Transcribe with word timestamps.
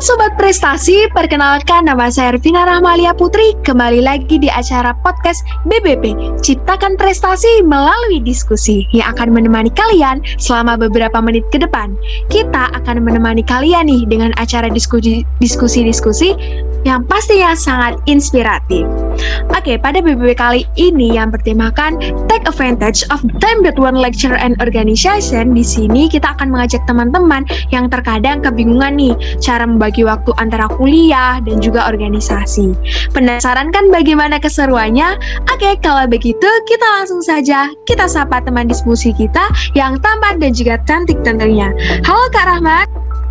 Sobat 0.00 0.32
Prestasi, 0.40 1.12
perkenalkan 1.12 1.84
nama 1.84 2.08
saya 2.08 2.32
Ervina 2.32 2.64
Rahmalia 2.64 3.12
Putri, 3.12 3.52
kembali 3.68 4.00
lagi 4.00 4.40
di 4.40 4.48
acara 4.48 4.96
podcast 5.04 5.44
BBP, 5.68 6.16
Ciptakan 6.40 6.96
Prestasi 6.96 7.60
melalui 7.60 8.24
diskusi 8.24 8.88
yang 8.96 9.12
akan 9.12 9.28
menemani 9.36 9.68
kalian 9.68 10.24
selama 10.40 10.80
beberapa 10.80 11.20
menit 11.20 11.44
ke 11.52 11.60
depan. 11.60 12.00
Kita 12.32 12.72
akan 12.80 13.04
menemani 13.04 13.44
kalian 13.44 13.92
nih 13.92 14.08
dengan 14.08 14.32
acara 14.40 14.72
diskusi-diskusi 14.72 16.32
yang 16.88 17.04
pastinya 17.04 17.52
sangat 17.52 18.00
inspiratif. 18.08 18.88
Oke, 19.52 19.76
pada 19.76 20.00
BBB 20.00 20.32
kali 20.32 20.64
ini 20.80 21.12
yang 21.18 21.28
bertemakan 21.28 22.00
Take 22.30 22.48
Advantage 22.48 23.04
of 23.12 23.20
Time 23.42 23.60
That 23.60 23.76
One 23.76 23.98
Lecture 23.98 24.32
and 24.32 24.56
Organization, 24.64 25.52
di 25.52 25.60
sini 25.60 26.08
kita 26.08 26.32
akan 26.38 26.48
mengajak 26.48 26.80
teman-teman 26.88 27.44
yang 27.68 27.92
terkadang 27.92 28.40
kebingungan 28.40 28.96
nih 28.96 29.14
cara 29.44 29.68
membagi 29.68 30.06
waktu 30.06 30.32
antara 30.40 30.70
kuliah 30.80 31.42
dan 31.44 31.60
juga 31.60 31.84
organisasi. 31.90 32.72
Penasaran 33.12 33.68
kan 33.74 33.92
bagaimana 33.92 34.40
keseruannya? 34.40 35.20
Oke, 35.52 35.76
kalau 35.84 36.08
begitu 36.08 36.48
kita 36.64 36.86
langsung 36.96 37.20
saja 37.20 37.68
kita 37.84 38.08
sapa 38.08 38.40
teman 38.40 38.70
diskusi 38.70 39.12
kita 39.12 39.52
yang 39.76 40.00
tampan 40.00 40.40
dan 40.40 40.56
juga 40.56 40.80
cantik 40.88 41.20
tentunya. 41.20 41.68
Halo 42.08 42.24
Kak 42.32 42.48
Rahmat. 42.48 42.86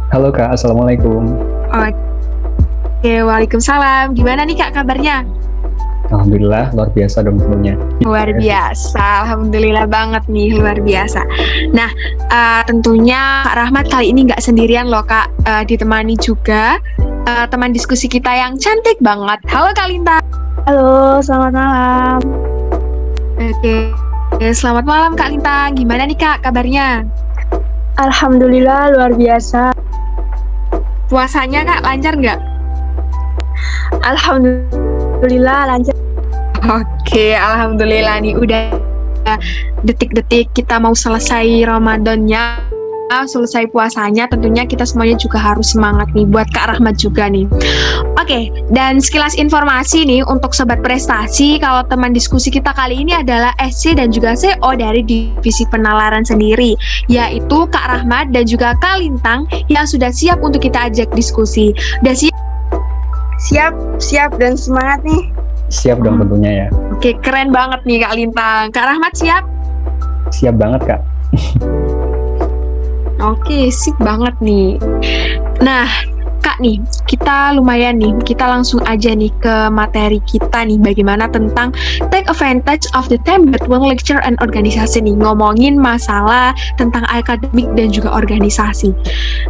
Halo 0.10 0.30
Kak, 0.34 0.58
Assalamualaikum. 0.58 1.38
Oke, 1.70 2.09
Waalaikumsalam. 3.04 4.12
Gimana 4.18 4.44
nih 4.44 4.60
Kak 4.60 4.76
kabarnya? 4.76 5.24
Alhamdulillah 6.10 6.74
luar 6.74 6.90
biasa 6.90 7.22
dong 7.22 7.38
tentunya. 7.38 7.78
Luar 8.02 8.34
biasa, 8.34 9.30
alhamdulillah 9.30 9.86
banget 9.86 10.26
nih 10.26 10.58
luar 10.58 10.82
biasa. 10.82 11.22
Nah 11.70 11.90
uh, 12.34 12.66
tentunya 12.66 13.46
Kak 13.46 13.56
Rahmat 13.62 13.86
kali 13.94 14.10
ini 14.10 14.26
nggak 14.26 14.42
sendirian 14.42 14.90
loh 14.90 15.06
Kak, 15.06 15.30
uh, 15.46 15.62
ditemani 15.62 16.18
juga 16.18 16.82
uh, 17.30 17.46
teman 17.46 17.70
diskusi 17.70 18.10
kita 18.10 18.34
yang 18.34 18.58
cantik 18.58 18.98
banget. 19.06 19.38
Halo 19.54 19.70
Kak 19.78 19.86
Linta. 19.86 20.18
Halo, 20.66 21.22
selamat 21.22 21.54
malam. 21.54 22.20
Oke, 23.38 23.94
selamat 24.50 24.90
malam 24.90 25.12
Kak 25.14 25.30
Linta. 25.30 25.70
Gimana 25.78 26.10
nih 26.10 26.18
Kak 26.18 26.42
kabarnya? 26.42 27.06
Alhamdulillah 28.02 28.98
luar 28.98 29.14
biasa. 29.14 29.78
Puasanya 31.06 31.70
Kak 31.70 31.86
lancar 31.86 32.18
nggak? 32.18 32.49
Alhamdulillah 34.06 35.60
lancar. 35.76 35.96
Oke, 36.68 37.34
alhamdulillah 37.34 38.20
nih 38.20 38.36
udah 38.36 38.76
detik-detik 39.86 40.50
kita 40.58 40.82
mau 40.82 40.92
selesai 40.92 41.64
Ramadannya 41.68 42.70
selesai 43.10 43.74
puasanya 43.74 44.30
tentunya 44.30 44.64
kita 44.70 44.86
semuanya 44.86 45.18
juga 45.18 45.42
harus 45.42 45.74
semangat 45.74 46.06
nih 46.14 46.30
buat 46.30 46.46
Kak 46.54 46.78
Rahmat 46.78 47.02
juga 47.02 47.26
nih. 47.26 47.50
Oke, 48.22 48.54
dan 48.70 49.02
sekilas 49.02 49.34
informasi 49.34 50.06
nih 50.06 50.22
untuk 50.30 50.54
sobat 50.54 50.86
prestasi 50.86 51.58
kalau 51.58 51.82
teman 51.90 52.14
diskusi 52.14 52.54
kita 52.54 52.70
kali 52.78 53.02
ini 53.02 53.18
adalah 53.18 53.52
SC 53.58 53.98
dan 53.98 54.14
juga 54.14 54.38
CO 54.38 54.78
dari 54.78 55.02
divisi 55.02 55.66
penalaran 55.74 56.22
sendiri 56.22 56.78
yaitu 57.10 57.66
Kak 57.74 57.90
Rahmat 57.90 58.30
dan 58.30 58.46
juga 58.46 58.78
Kak 58.78 59.02
Lintang 59.02 59.50
yang 59.74 59.90
sudah 59.90 60.14
siap 60.14 60.38
untuk 60.46 60.62
kita 60.62 60.94
ajak 60.94 61.10
diskusi. 61.18 61.74
Udah 62.06 62.14
siap? 62.14 62.49
Siap, 63.40 63.72
siap 64.04 64.36
dan 64.36 64.60
semangat 64.60 65.00
nih. 65.08 65.32
Siap 65.72 66.04
dong 66.04 66.20
tentunya 66.20 66.66
ya. 66.66 66.68
Oke, 66.92 67.16
keren 67.24 67.56
banget 67.56 67.80
nih 67.88 68.04
Kak 68.04 68.14
Lintang. 68.20 68.68
Kak 68.76 68.84
Rahmat 68.84 69.16
siap? 69.16 69.48
Siap 70.36 70.60
banget 70.60 70.82
Kak. 70.84 71.02
Oke, 73.32 73.72
sip 73.72 73.96
banget 74.04 74.36
nih. 74.44 74.76
Nah, 75.64 75.88
Kak 76.40 76.58
nih, 76.64 76.80
kita 77.08 77.56
lumayan 77.56 78.00
nih, 78.00 78.16
kita 78.24 78.48
langsung 78.48 78.80
aja 78.88 79.12
nih 79.12 79.32
ke 79.44 79.68
materi 79.72 80.24
kita 80.24 80.64
nih, 80.64 80.80
bagaimana 80.80 81.28
tentang 81.28 81.76
take 82.10 82.28
advantage 82.32 82.88
of 82.96 83.12
the 83.12 83.20
time 83.28 83.52
between 83.52 83.84
lecture 83.84 84.24
and 84.24 84.40
organisasi 84.40 85.04
nih, 85.04 85.16
ngomongin 85.20 85.76
masalah 85.76 86.56
tentang 86.80 87.04
akademik 87.12 87.68
dan 87.76 87.92
juga 87.92 88.16
organisasi. 88.16 88.96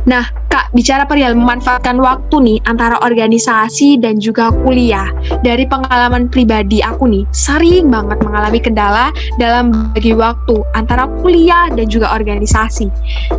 Nah, 0.10 0.26
Kak, 0.50 0.74
bicara 0.74 1.06
perihal 1.06 1.38
memanfaatkan 1.38 2.02
waktu 2.02 2.36
nih 2.42 2.58
antara 2.66 2.98
organisasi 3.06 4.02
dan 4.02 4.18
juga 4.18 4.50
kuliah. 4.66 5.14
Dari 5.46 5.70
pengalaman 5.70 6.26
pribadi 6.26 6.82
aku 6.82 7.06
nih, 7.06 7.24
sering 7.30 7.94
banget 7.94 8.18
mengalami 8.26 8.58
kendala 8.58 9.14
dalam 9.38 9.94
bagi 9.94 10.18
waktu 10.18 10.58
antara 10.74 11.06
kuliah 11.22 11.70
dan 11.70 11.86
juga 11.86 12.10
organisasi. 12.18 12.90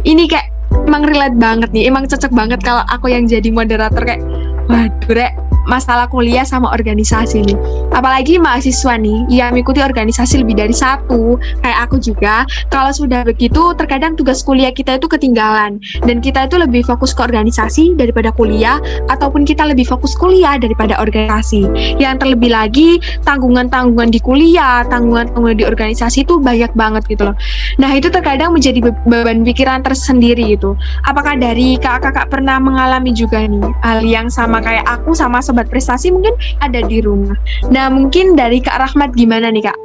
Ini 0.06 0.24
kayak 0.30 0.59
emang 0.86 1.02
relate 1.06 1.36
banget 1.38 1.70
nih 1.74 1.90
emang 1.90 2.06
cocok 2.06 2.32
banget 2.32 2.60
kalau 2.62 2.82
aku 2.86 3.10
yang 3.10 3.26
jadi 3.26 3.50
moderator 3.50 4.02
kayak 4.02 4.22
waduh 4.70 5.14
rek 5.14 5.34
masalah 5.68 6.06
kuliah 6.08 6.46
sama 6.46 6.72
organisasi 6.72 7.44
nih. 7.44 7.58
Apalagi 7.92 8.38
mahasiswa 8.40 8.96
nih 8.96 9.26
yang 9.28 9.52
mengikuti 9.56 9.82
organisasi 9.82 10.40
lebih 10.44 10.56
dari 10.56 10.74
satu, 10.74 11.36
kayak 11.60 11.90
aku 11.90 12.00
juga. 12.00 12.46
Kalau 12.70 12.94
sudah 12.94 13.26
begitu, 13.26 13.74
terkadang 13.76 14.14
tugas 14.14 14.40
kuliah 14.40 14.70
kita 14.70 14.96
itu 14.96 15.10
ketinggalan 15.10 15.82
dan 16.06 16.16
kita 16.22 16.46
itu 16.46 16.56
lebih 16.56 16.86
fokus 16.86 17.12
ke 17.12 17.20
organisasi 17.20 17.98
daripada 17.98 18.30
kuliah, 18.32 18.78
ataupun 19.10 19.44
kita 19.44 19.66
lebih 19.66 19.84
fokus 19.88 20.14
kuliah 20.16 20.56
daripada 20.56 20.96
organisasi. 21.02 21.66
Yang 21.98 22.14
terlebih 22.24 22.50
lagi 22.54 23.02
tanggungan-tanggungan 23.26 24.08
di 24.14 24.20
kuliah, 24.22 24.86
tanggungan-tanggungan 24.86 25.58
di 25.58 25.66
organisasi 25.66 26.22
itu 26.24 26.38
banyak 26.38 26.72
banget 26.78 27.02
gitu 27.10 27.28
loh. 27.30 27.36
Nah 27.82 27.90
itu 27.96 28.08
terkadang 28.08 28.54
menjadi 28.54 28.78
be 28.80 28.92
beban 29.08 29.42
pikiran 29.42 29.82
tersendiri 29.82 30.56
gitu. 30.56 30.78
Apakah 31.08 31.36
dari 31.36 31.76
kakak-kakak 31.80 32.30
pernah 32.30 32.56
mengalami 32.62 33.10
juga 33.10 33.42
nih 33.42 33.64
hal 33.82 34.00
yang 34.06 34.28
sama 34.30 34.62
kayak 34.62 34.86
aku 34.86 35.12
sama 35.16 35.42
sobat 35.50 35.66
prestasi 35.66 36.14
mungkin 36.14 36.38
ada 36.62 36.78
di 36.86 37.02
rumah. 37.02 37.34
Nah 37.74 37.90
mungkin 37.90 38.38
dari 38.38 38.62
Kak 38.62 38.78
Rahmat 38.78 39.18
gimana 39.18 39.50
nih 39.50 39.66
Kak? 39.66 39.78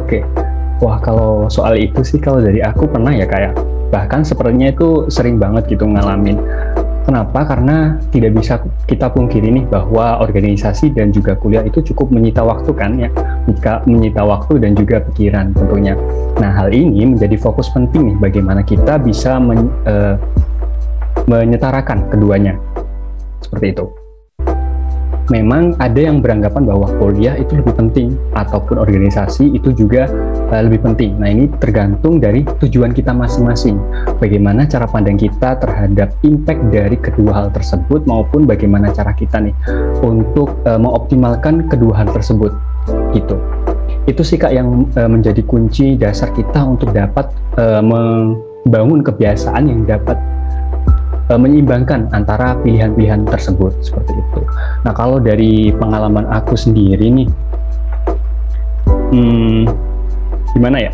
Oke, 0.00 0.24
wah 0.80 0.96
kalau 1.04 1.52
soal 1.52 1.76
itu 1.76 2.00
sih 2.00 2.16
kalau 2.16 2.40
dari 2.40 2.64
aku 2.64 2.88
pernah 2.88 3.12
ya 3.12 3.28
kayak 3.28 3.52
bahkan 3.92 4.24
sepertinya 4.24 4.72
itu 4.72 5.06
sering 5.12 5.36
banget 5.36 5.68
gitu 5.68 5.84
ngalamin. 5.84 6.40
Kenapa? 7.04 7.44
Karena 7.44 8.00
tidak 8.08 8.32
bisa 8.32 8.64
kita 8.88 9.12
pungkiri 9.12 9.52
nih 9.52 9.68
bahwa 9.68 10.24
organisasi 10.24 10.88
dan 10.96 11.12
juga 11.12 11.36
kuliah 11.36 11.60
itu 11.60 11.84
cukup 11.92 12.08
menyita 12.08 12.40
waktu 12.40 12.72
kan 12.72 12.96
ya, 12.96 13.12
jika 13.44 13.84
menyita 13.84 14.24
waktu 14.24 14.56
dan 14.56 14.72
juga 14.72 15.04
pikiran 15.12 15.52
tentunya. 15.52 16.00
Nah 16.40 16.48
hal 16.56 16.72
ini 16.72 17.04
menjadi 17.04 17.36
fokus 17.36 17.68
penting 17.76 18.08
nih 18.08 18.16
bagaimana 18.24 18.64
kita 18.64 18.96
bisa 18.96 19.36
men, 19.36 19.68
uh, 19.84 20.16
menyetarakan 21.28 22.08
keduanya 22.08 22.56
seperti 23.44 23.76
itu 23.76 24.03
memang 25.32 25.72
ada 25.80 25.96
yang 25.96 26.20
beranggapan 26.20 26.68
bahwa 26.68 26.90
kuliah 27.00 27.36
itu 27.38 27.56
lebih 27.56 27.72
penting 27.76 28.08
ataupun 28.36 28.76
organisasi 28.76 29.56
itu 29.56 29.72
juga 29.72 30.08
uh, 30.52 30.62
lebih 30.64 30.84
penting. 30.84 31.16
Nah, 31.16 31.32
ini 31.32 31.48
tergantung 31.60 32.20
dari 32.20 32.44
tujuan 32.60 32.92
kita 32.92 33.16
masing-masing. 33.16 33.80
Bagaimana 34.20 34.68
cara 34.68 34.84
pandang 34.84 35.16
kita 35.16 35.56
terhadap 35.60 36.12
impact 36.26 36.60
dari 36.68 36.96
kedua 37.00 37.32
hal 37.32 37.48
tersebut 37.54 38.04
maupun 38.04 38.44
bagaimana 38.44 38.92
cara 38.92 39.16
kita 39.16 39.40
nih 39.40 39.54
untuk 40.04 40.52
uh, 40.68 40.76
mengoptimalkan 40.76 41.68
kedua 41.72 42.04
hal 42.04 42.08
tersebut. 42.12 42.52
Gitu. 43.16 43.36
Itu 44.04 44.20
sih 44.20 44.36
Kak 44.36 44.52
yang 44.52 44.92
uh, 44.92 45.08
menjadi 45.08 45.40
kunci 45.48 45.96
dasar 45.96 46.28
kita 46.36 46.60
untuk 46.60 46.92
dapat 46.92 47.32
uh, 47.56 47.80
membangun 47.80 49.00
kebiasaan 49.00 49.72
yang 49.72 49.88
dapat 49.88 50.20
uh, 51.30 51.38
menyeimbangkan 51.40 52.12
antara 52.12 52.58
pilihan-pilihan 52.60 53.24
tersebut 53.28 53.72
seperti 53.80 54.12
itu. 54.12 54.40
Nah 54.84 54.92
kalau 54.92 55.20
dari 55.20 55.72
pengalaman 55.72 56.28
aku 56.28 56.56
sendiri 56.58 57.08
nih, 57.08 57.28
hmm, 59.14 59.62
gimana 60.56 60.90
ya? 60.90 60.92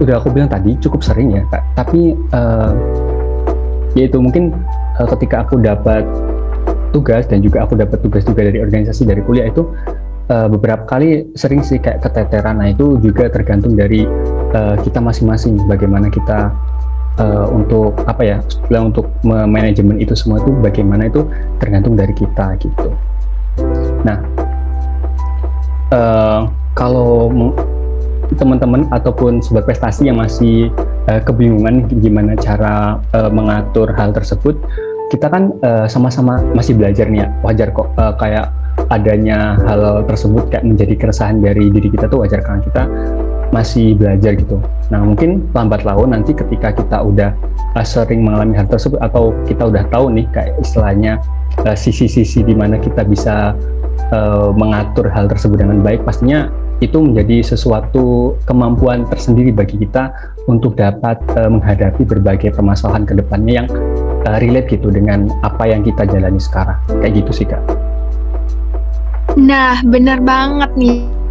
Udah 0.00 0.18
aku 0.18 0.32
bilang 0.32 0.50
tadi 0.50 0.74
cukup 0.80 1.04
sering 1.04 1.36
ya, 1.36 1.42
kak. 1.52 1.62
Tapi 1.76 2.16
uh, 2.32 2.72
yaitu 3.94 4.18
mungkin 4.18 4.50
uh, 4.98 5.08
ketika 5.16 5.46
aku 5.46 5.60
dapat 5.60 6.02
tugas 6.90 7.26
dan 7.26 7.42
juga 7.42 7.66
aku 7.66 7.74
dapat 7.74 7.98
tugas 8.02 8.22
juga 8.26 8.46
dari 8.46 8.62
organisasi 8.62 9.02
dari 9.06 9.22
kuliah 9.22 9.50
itu 9.50 9.66
uh, 10.30 10.46
beberapa 10.50 10.86
kali 10.86 11.30
sering 11.34 11.62
sih 11.62 11.78
kayak 11.78 12.02
keteteran. 12.02 12.58
Nah 12.58 12.70
itu 12.72 12.98
juga 13.02 13.28
tergantung 13.28 13.76
dari 13.76 14.06
kita 14.54 15.02
masing-masing 15.02 15.66
bagaimana 15.66 16.06
kita 16.06 16.54
uh, 17.18 17.46
untuk 17.50 17.94
apa 18.06 18.22
ya 18.22 18.38
setelah 18.46 18.90
untuk 18.90 19.06
manajemen 19.24 20.00
itu 20.00 20.14
semua 20.16 20.40
itu 20.42 20.50
bagaimana 20.62 21.08
itu 21.08 21.26
tergantung 21.62 21.94
dari 21.94 22.14
kita 22.14 22.56
gitu. 22.58 22.88
Nah 24.02 24.18
uh, 25.94 26.40
kalau 26.74 27.30
teman-teman 28.34 28.88
ataupun 28.90 29.38
sobat 29.44 29.68
prestasi 29.68 30.10
yang 30.10 30.18
masih 30.18 30.72
uh, 31.06 31.20
kebingungan 31.22 31.86
gimana 32.00 32.34
cara 32.34 32.98
uh, 33.14 33.30
mengatur 33.30 33.92
hal 33.94 34.10
tersebut 34.10 34.56
kita 35.12 35.30
kan 35.30 35.52
sama-sama 35.86 36.40
uh, 36.40 36.56
masih 36.56 36.74
belajar 36.74 37.06
nih 37.06 37.22
ya 37.22 37.28
wajar 37.44 37.68
kok 37.70 37.92
uh, 38.00 38.16
kayak 38.16 38.50
adanya 38.90 39.54
hal 39.68 40.02
tersebut 40.08 40.50
kayak 40.50 40.66
menjadi 40.66 40.94
keresahan 40.98 41.38
dari 41.38 41.70
diri 41.70 41.92
kita 41.92 42.10
tuh 42.10 42.26
wajar 42.26 42.42
karena 42.42 42.60
kita 42.64 42.82
masih 43.50 43.98
belajar 43.98 44.38
gitu. 44.38 44.62
Nah 44.88 45.00
mungkin 45.02 45.48
lambat 45.52 45.84
laun 45.84 46.12
nanti 46.12 46.32
ketika 46.32 46.72
kita 46.72 47.00
udah 47.02 47.30
uh, 47.74 47.86
sering 47.86 48.24
mengalami 48.24 48.56
hal 48.56 48.68
tersebut 48.70 49.00
atau 49.02 49.34
kita 49.44 49.68
udah 49.68 49.84
tahu 49.90 50.12
nih 50.14 50.26
kayak 50.32 50.54
istilahnya 50.62 51.20
uh, 51.64 51.76
sisi-sisi 51.76 52.42
di 52.46 52.54
mana 52.54 52.78
kita 52.80 53.02
bisa 53.04 53.54
uh, 54.14 54.50
mengatur 54.54 55.10
hal 55.10 55.30
tersebut 55.30 55.60
dengan 55.60 55.80
baik, 55.82 56.02
pastinya 56.02 56.50
itu 56.82 56.98
menjadi 56.98 57.54
sesuatu 57.54 58.34
kemampuan 58.44 59.06
tersendiri 59.06 59.54
bagi 59.54 59.78
kita 59.78 60.10
untuk 60.50 60.74
dapat 60.74 61.16
uh, 61.38 61.48
menghadapi 61.48 62.02
berbagai 62.02 62.52
permasalahan 62.52 63.06
ke 63.06 63.14
depannya 63.14 63.64
yang 63.64 63.68
uh, 64.26 64.36
relate 64.42 64.68
gitu 64.74 64.90
dengan 64.90 65.30
apa 65.46 65.70
yang 65.70 65.86
kita 65.86 66.04
jalani 66.04 66.42
sekarang. 66.42 66.76
Kayak 67.00 67.24
gitu 67.24 67.30
sih 67.42 67.46
kak. 67.46 67.62
Nah, 69.34 69.82
benar 69.82 70.22
banget 70.22 70.70
nih 70.78 71.23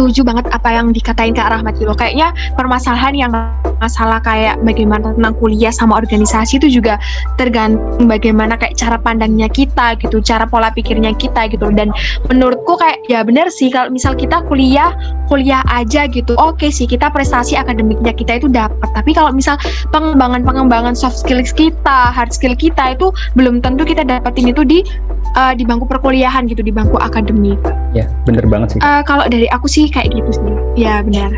setuju 0.00 0.24
banget 0.24 0.48
apa 0.48 0.72
yang 0.72 0.96
dikatain 0.96 1.36
Kak 1.36 1.52
Rahmat 1.52 1.76
gitu. 1.76 1.92
Kayaknya 1.92 2.32
permasalahan 2.56 3.12
yang 3.12 3.30
masalah 3.84 4.16
kayak 4.24 4.56
bagaimana 4.64 5.12
tentang 5.12 5.36
kuliah 5.36 5.68
sama 5.68 6.00
organisasi 6.00 6.56
itu 6.56 6.80
juga 6.80 6.96
tergantung 7.36 8.08
bagaimana 8.08 8.56
kayak 8.56 8.80
cara 8.80 8.96
pandangnya 8.96 9.52
kita 9.52 10.00
gitu, 10.00 10.24
cara 10.24 10.48
pola 10.48 10.72
pikirnya 10.72 11.12
kita 11.20 11.52
gitu. 11.52 11.68
Dan 11.68 11.92
menurutku 12.32 12.80
kayak 12.80 13.04
ya 13.12 13.20
benar 13.20 13.52
sih 13.52 13.68
kalau 13.68 13.92
misal 13.92 14.16
kita 14.16 14.40
kuliah, 14.48 14.96
kuliah 15.28 15.60
aja 15.68 16.08
gitu. 16.08 16.32
Oke 16.40 16.72
sih 16.72 16.88
kita 16.88 17.12
prestasi 17.12 17.60
akademiknya 17.60 18.16
kita 18.16 18.40
itu 18.40 18.48
dapat. 18.48 18.88
Tapi 18.96 19.12
kalau 19.12 19.36
misal 19.36 19.60
pengembangan-pengembangan 19.92 20.96
soft 20.96 21.20
skills 21.20 21.52
kita, 21.52 22.08
hard 22.08 22.32
skill 22.32 22.56
kita 22.56 22.96
itu 22.96 23.12
belum 23.36 23.60
tentu 23.60 23.84
kita 23.84 24.00
dapetin 24.00 24.48
itu 24.48 24.64
di 24.64 24.80
uh, 25.36 25.52
di 25.52 25.68
bangku 25.68 25.84
perkuliahan 25.84 26.48
gitu, 26.48 26.64
di 26.64 26.72
bangku 26.72 26.96
akademik. 26.96 27.60
Ya, 27.92 28.08
bener 28.24 28.46
banget 28.48 28.78
sih. 28.78 28.80
Uh, 28.80 29.02
kalau 29.02 29.26
dari 29.26 29.50
aku 29.50 29.66
sih 29.66 29.89
kayak 29.90 30.10
gitu 30.14 30.30
sih. 30.34 30.54
Ya 30.78 31.02
benar. 31.04 31.30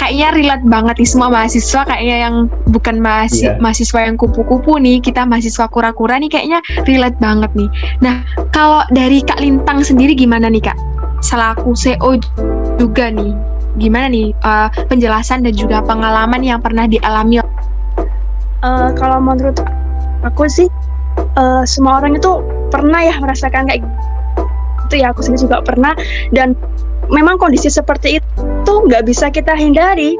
Kayaknya 0.00 0.28
relate 0.34 0.66
banget 0.66 0.94
nih 0.98 1.08
semua 1.08 1.28
mahasiswa 1.30 1.80
kayaknya 1.86 2.16
yang 2.26 2.34
bukan 2.70 2.98
mahasiswa, 2.98 3.54
yeah. 3.54 3.60
mahasiswa 3.62 4.00
yang 4.02 4.16
kupu-kupu 4.18 4.76
nih, 4.82 4.98
kita 4.98 5.22
mahasiswa 5.22 5.70
kura-kura 5.70 6.18
nih 6.18 6.30
kayaknya 6.32 6.58
relate 6.88 7.18
banget 7.22 7.50
nih. 7.54 7.70
Nah, 8.02 8.26
kalau 8.50 8.82
dari 8.90 9.22
Kak 9.22 9.38
Lintang 9.38 9.86
sendiri 9.86 10.18
gimana 10.18 10.50
nih 10.50 10.62
Kak? 10.62 10.78
Selaku 11.22 11.78
CEO 11.78 12.18
juga 12.82 13.14
nih, 13.14 13.30
gimana 13.78 14.10
nih 14.10 14.34
uh, 14.42 14.66
penjelasan 14.90 15.46
dan 15.46 15.54
juga 15.54 15.78
pengalaman 15.86 16.42
yang 16.42 16.58
pernah 16.58 16.90
dialami? 16.90 17.38
Uh, 18.62 18.90
kalau 18.98 19.22
menurut 19.22 19.62
aku 20.26 20.50
sih, 20.50 20.66
uh, 21.38 21.62
semua 21.62 22.02
orang 22.02 22.18
itu 22.18 22.42
pernah 22.74 23.00
ya 23.06 23.14
merasakan 23.22 23.70
kayak 23.70 23.86
itu 24.92 25.00
ya 25.00 25.08
aku 25.08 25.24
sendiri 25.24 25.48
juga 25.48 25.64
pernah 25.64 25.92
dan 26.36 26.52
memang 27.12 27.36
kondisi 27.38 27.68
seperti 27.68 28.18
itu 28.18 28.72
nggak 28.88 29.04
bisa 29.06 29.28
kita 29.28 29.52
hindari. 29.54 30.16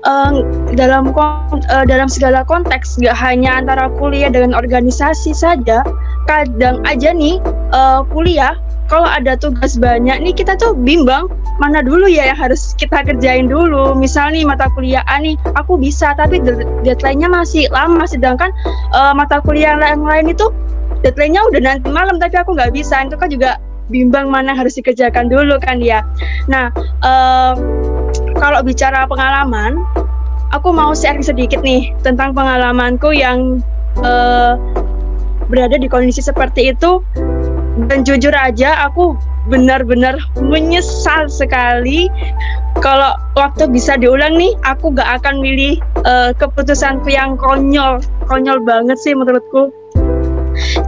Uh, 0.00 0.40
dalam 0.80 1.12
uh, 1.12 1.84
dalam 1.84 2.08
segala 2.08 2.40
konteks 2.48 2.96
nggak 3.04 3.12
hanya 3.12 3.60
antara 3.60 3.92
kuliah 4.00 4.32
dengan 4.32 4.56
organisasi 4.56 5.36
saja 5.36 5.84
kadang 6.24 6.80
aja 6.88 7.12
nih 7.12 7.36
uh, 7.76 8.00
kuliah 8.08 8.56
kalau 8.88 9.04
ada 9.04 9.36
tugas 9.36 9.76
banyak 9.76 10.16
nih 10.24 10.32
kita 10.32 10.56
tuh 10.56 10.72
bimbang 10.72 11.28
mana 11.60 11.84
dulu 11.84 12.08
ya 12.08 12.32
yang 12.32 12.40
harus 12.40 12.72
kita 12.80 13.04
kerjain 13.04 13.46
dulu? 13.46 13.92
Misal 13.92 14.32
nih 14.32 14.42
mata 14.48 14.72
kuliah 14.72 15.04
A 15.04 15.20
nih 15.20 15.36
aku 15.54 15.76
bisa 15.76 16.16
tapi 16.16 16.40
deadline-nya 16.82 17.28
masih 17.28 17.68
lama. 17.68 18.08
Sedangkan 18.08 18.48
uh, 18.96 19.12
mata 19.12 19.38
kuliah 19.44 19.76
yang 19.76 20.02
lain 20.02 20.32
itu 20.32 20.48
deadline-nya 21.04 21.44
udah 21.52 21.60
nanti 21.60 21.88
malam 21.92 22.16
tapi 22.16 22.40
aku 22.40 22.56
nggak 22.56 22.72
bisa. 22.72 23.04
Itu 23.04 23.20
kan 23.20 23.28
juga 23.28 23.60
bimbang 23.90 24.30
mana 24.30 24.54
harus 24.54 24.78
dikerjakan 24.78 25.26
dulu 25.26 25.58
kan 25.58 25.82
ya 25.82 26.06
nah 26.46 26.70
uh, 27.02 27.52
kalau 28.38 28.62
bicara 28.64 29.04
pengalaman 29.10 29.76
aku 30.54 30.74
mau 30.74 30.92
share 30.94 31.18
sedikit 31.22 31.62
nih 31.62 31.94
tentang 32.02 32.34
pengalamanku 32.34 33.14
yang 33.14 33.62
uh, 34.02 34.58
berada 35.50 35.78
di 35.78 35.90
kondisi 35.90 36.22
seperti 36.22 36.74
itu. 36.74 37.02
Dan 37.88 38.04
jujur 38.04 38.34
aja 38.36 38.90
aku 38.90 39.16
benar-benar 39.48 40.20
menyesal 40.36 41.32
sekali 41.32 42.12
kalau 42.84 43.16
waktu 43.40 43.72
bisa 43.72 43.96
diulang 43.96 44.36
nih 44.36 44.52
aku 44.68 44.92
gak 44.92 45.22
akan 45.22 45.40
milih 45.40 45.80
uh, 46.04 46.36
keputusanku 46.36 47.08
yang 47.08 47.40
konyol. 47.40 48.04
Konyol 48.28 48.60
banget 48.68 49.00
sih 49.00 49.16
menurutku 49.16 49.72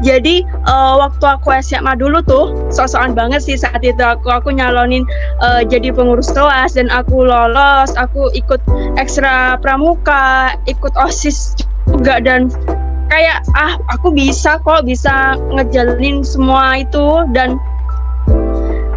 jadi 0.02 0.42
uh, 0.66 0.94
waktu 0.98 1.24
aku 1.24 1.54
SMA 1.62 1.96
dulu 1.96 2.20
tuh 2.24 2.52
sosokan 2.74 3.14
banget 3.16 3.42
sih 3.44 3.56
saat 3.56 3.80
itu. 3.82 4.00
Aku 4.00 4.28
aku 4.28 4.52
nyalonin 4.52 5.06
uh, 5.40 5.62
jadi 5.64 5.94
pengurus 5.94 6.30
kelas 6.30 6.76
dan 6.76 6.90
aku 6.92 7.24
lolos 7.24 7.90
aku 7.96 8.30
ikut 8.36 8.60
ekstra 8.98 9.56
pramuka 9.60 10.56
ikut 10.66 10.92
osis 10.98 11.54
juga 11.88 12.22
dan 12.22 12.50
kayak 13.10 13.44
ah 13.54 13.76
aku 13.92 14.14
bisa 14.14 14.56
kok 14.62 14.84
bisa 14.84 15.36
ngejalanin 15.54 16.24
semua 16.26 16.82
itu. 16.82 17.26
Dan 17.32 17.56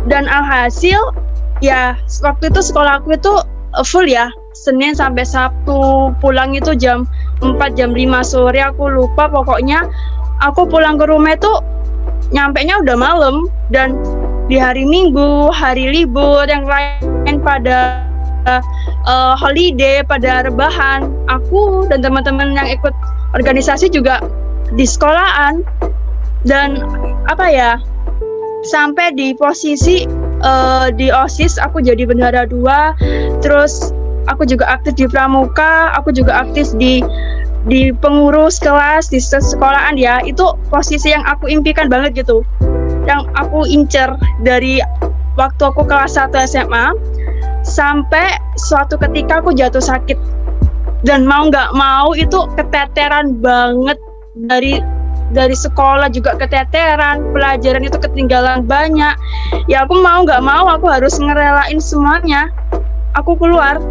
dan 0.06 0.30
alhasil 0.30 1.00
ya 1.64 1.98
waktu 2.22 2.54
itu 2.54 2.62
sekolah 2.62 3.02
aku 3.02 3.16
itu 3.18 3.34
eh, 3.78 3.86
full 3.86 4.08
ya. 4.08 4.30
Senin 4.56 4.96
sampai 4.96 5.28
Sabtu 5.28 6.16
pulang 6.24 6.56
itu 6.56 6.72
jam 6.80 7.04
4 7.44 7.76
jam 7.76 7.92
5 7.92 8.24
sore 8.24 8.64
aku 8.64 8.88
lupa 8.88 9.28
pokoknya 9.28 9.84
aku 10.44 10.68
pulang 10.68 11.00
ke 11.00 11.06
rumah 11.08 11.38
itu 11.38 11.52
nyampe 12.34 12.64
nya 12.66 12.82
udah 12.82 12.98
malam. 12.98 13.48
Dan 13.70 13.98
di 14.46 14.62
hari 14.62 14.86
Minggu, 14.86 15.50
hari 15.50 15.90
libur 15.90 16.46
yang 16.46 16.70
lain 16.70 17.42
pada 17.42 18.06
uh, 19.06 19.34
holiday, 19.34 20.06
pada 20.06 20.46
rebahan, 20.46 21.10
aku 21.30 21.90
dan 21.90 22.06
teman-teman 22.06 22.54
yang 22.54 22.70
ikut 22.70 22.94
organisasi 23.34 23.90
juga 23.90 24.22
di 24.74 24.86
sekolahan. 24.86 25.66
Dan 26.46 26.78
apa 27.26 27.50
ya 27.50 27.82
sampai 28.70 29.18
di 29.18 29.34
posisi 29.34 30.06
uh, 30.46 30.94
di 30.94 31.10
osis 31.10 31.58
aku 31.58 31.82
jadi 31.82 32.06
bendara 32.06 32.46
dua, 32.46 32.94
terus 33.42 33.90
aku 34.30 34.46
juga 34.46 34.70
aktif 34.70 34.94
di 34.94 35.06
pramuka, 35.10 35.90
aku 35.98 36.14
juga 36.14 36.46
aktif 36.46 36.74
di 36.78 37.02
di 37.66 37.90
pengurus 37.90 38.62
kelas 38.62 39.10
di 39.10 39.18
sekolahan 39.18 39.98
ya 39.98 40.22
itu 40.22 40.54
posisi 40.70 41.10
yang 41.10 41.26
aku 41.26 41.50
impikan 41.50 41.90
banget 41.90 42.26
gitu. 42.26 42.46
Yang 43.10 43.26
aku 43.38 43.66
incer 43.70 44.10
dari 44.46 44.82
waktu 45.38 45.62
aku 45.66 45.86
kelas 45.86 46.18
1 46.18 46.34
SMA 46.46 46.94
sampai 47.66 48.38
suatu 48.58 48.98
ketika 49.02 49.42
aku 49.42 49.54
jatuh 49.54 49.82
sakit. 49.82 50.18
Dan 51.06 51.26
mau 51.26 51.50
nggak 51.50 51.74
mau 51.78 52.18
itu 52.18 52.50
keteteran 52.58 53.38
banget 53.38 53.98
dari 54.50 54.82
dari 55.34 55.54
sekolah 55.58 56.10
juga 56.14 56.38
keteteran 56.38 57.34
pelajaran 57.34 57.86
itu 57.86 57.98
ketinggalan 57.98 58.66
banyak. 58.66 59.14
Ya 59.66 59.86
aku 59.86 60.02
mau 60.02 60.22
nggak 60.22 60.42
mau 60.42 60.70
aku 60.70 60.86
harus 60.90 61.18
ngerelain 61.18 61.82
semuanya. 61.82 62.50
Aku 63.18 63.38
keluar. 63.38 63.82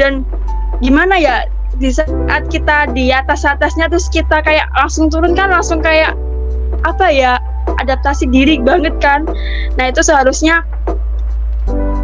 Dan 0.00 0.24
gimana 0.80 1.20
ya 1.20 1.44
di 1.80 1.88
saat 1.88 2.44
kita 2.52 2.92
di 2.92 3.08
atas 3.08 3.48
atasnya 3.48 3.88
terus 3.88 4.06
kita 4.12 4.44
kayak 4.44 4.68
langsung 4.76 5.08
turun 5.08 5.32
kan 5.32 5.48
langsung 5.48 5.80
kayak 5.80 6.12
apa 6.84 7.08
ya 7.08 7.40
adaptasi 7.80 8.28
diri 8.28 8.60
banget 8.60 8.92
kan. 9.00 9.24
Nah 9.80 9.88
itu 9.88 10.04
seharusnya 10.04 10.60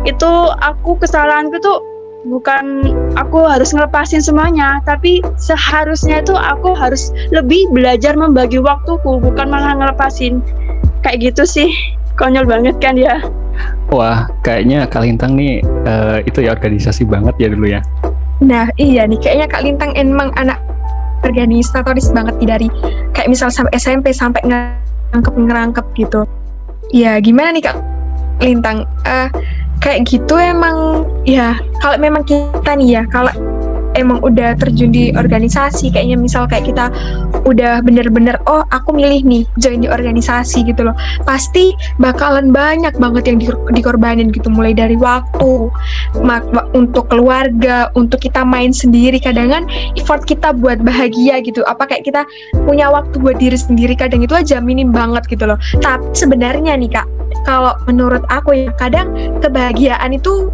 itu 0.09 0.33
aku 0.65 0.97
kesalahanku 0.97 1.61
tuh 1.61 1.85
bukan 2.27 2.91
aku 3.15 3.47
harus 3.47 3.71
ngelepasin 3.71 4.19
semuanya 4.19 4.83
tapi 4.83 5.23
seharusnya 5.39 6.25
itu 6.25 6.35
aku 6.35 6.75
harus 6.75 7.15
lebih 7.31 7.69
belajar 7.71 8.17
membagi 8.17 8.59
waktuku 8.59 9.21
bukan 9.21 9.53
malah 9.53 9.77
ngelepasin. 9.77 10.41
Kayak 11.05 11.37
gitu 11.37 11.45
sih 11.45 11.69
konyol 12.17 12.49
banget 12.49 12.81
kan 12.81 12.97
ya. 12.97 13.21
Wah 13.93 14.25
kayaknya 14.41 14.89
Kalintang 14.89 15.37
nih 15.37 15.61
uh, 15.85 16.21
itu 16.25 16.45
ya 16.45 16.57
organisasi 16.57 17.05
banget 17.09 17.37
ya 17.41 17.49
dulu 17.53 17.69
ya 17.73 17.81
Nah 18.45 18.69
iya 18.77 19.09
nih 19.09 19.17
kayaknya 19.21 19.47
Kak 19.49 19.65
Lintang 19.65 19.93
emang 19.97 20.33
anak 20.37 20.61
organisatoris 21.25 22.13
banget 22.13 22.37
nih 22.39 22.49
dari 22.49 22.69
kayak 23.17 23.33
misal 23.33 23.49
sampai 23.49 23.73
SMP 23.77 24.13
sampai 24.13 24.45
ngerangkep 24.45 25.35
ngerangkep 25.35 25.87
gitu. 25.97 26.23
Ya 26.93 27.19
gimana 27.19 27.57
nih 27.57 27.65
Kak 27.65 27.77
Lintang? 28.45 28.85
Uh, 29.09 29.29
kayak 29.81 30.09
gitu 30.09 30.35
emang 30.37 31.05
ya 31.29 31.57
kalau 31.85 31.97
memang 32.01 32.25
kita 32.25 32.73
nih 32.77 33.01
ya 33.01 33.03
kalau 33.09 33.33
emang 33.97 34.21
udah 34.23 34.55
terjun 34.61 34.93
di 34.93 35.11
organisasi. 35.17 35.91
Kayaknya 35.91 36.17
misal 36.21 36.45
kayak 36.47 36.69
kita 36.71 36.87
udah 37.49 37.81
bener-bener 37.81 38.37
oh 38.47 38.63
aku 38.71 38.93
milih 38.93 39.25
nih 39.25 39.43
join 39.59 39.83
di 39.83 39.89
organisasi 39.89 40.69
gitu 40.69 40.87
loh. 40.87 40.97
Pasti 41.25 41.73
bakalan 41.99 42.53
banyak 42.53 42.95
banget 43.01 43.33
yang 43.33 43.39
dikorbanin 43.73 44.31
gitu 44.31 44.53
mulai 44.53 44.77
dari 44.77 44.95
waktu 44.95 45.73
untuk 46.77 47.09
keluarga 47.09 47.89
untuk 47.97 48.23
kita 48.23 48.45
main 48.45 48.71
sendiri. 48.71 49.19
Kadang 49.19 49.51
kan 49.51 49.65
effort 49.97 50.29
kita 50.29 50.53
buat 50.53 50.85
bahagia 50.85 51.41
gitu. 51.43 51.65
Apa 51.65 51.89
kayak 51.89 52.05
kita 52.07 52.23
punya 52.69 52.93
waktu 52.93 53.17
buat 53.19 53.41
diri 53.41 53.57
sendiri 53.57 53.97
kadang 53.97 54.23
itu 54.23 54.37
aja 54.37 54.61
minim 54.61 54.93
banget 54.93 55.25
gitu 55.27 55.49
loh. 55.49 55.59
Tapi 55.81 56.05
sebenarnya 56.13 56.77
nih 56.77 56.93
kak 56.93 57.09
kalau 57.49 57.79
menurut 57.87 58.23
aku 58.29 58.53
ya 58.53 58.71
kadang 58.77 59.13
kebahagiaan 59.41 60.13
itu 60.13 60.51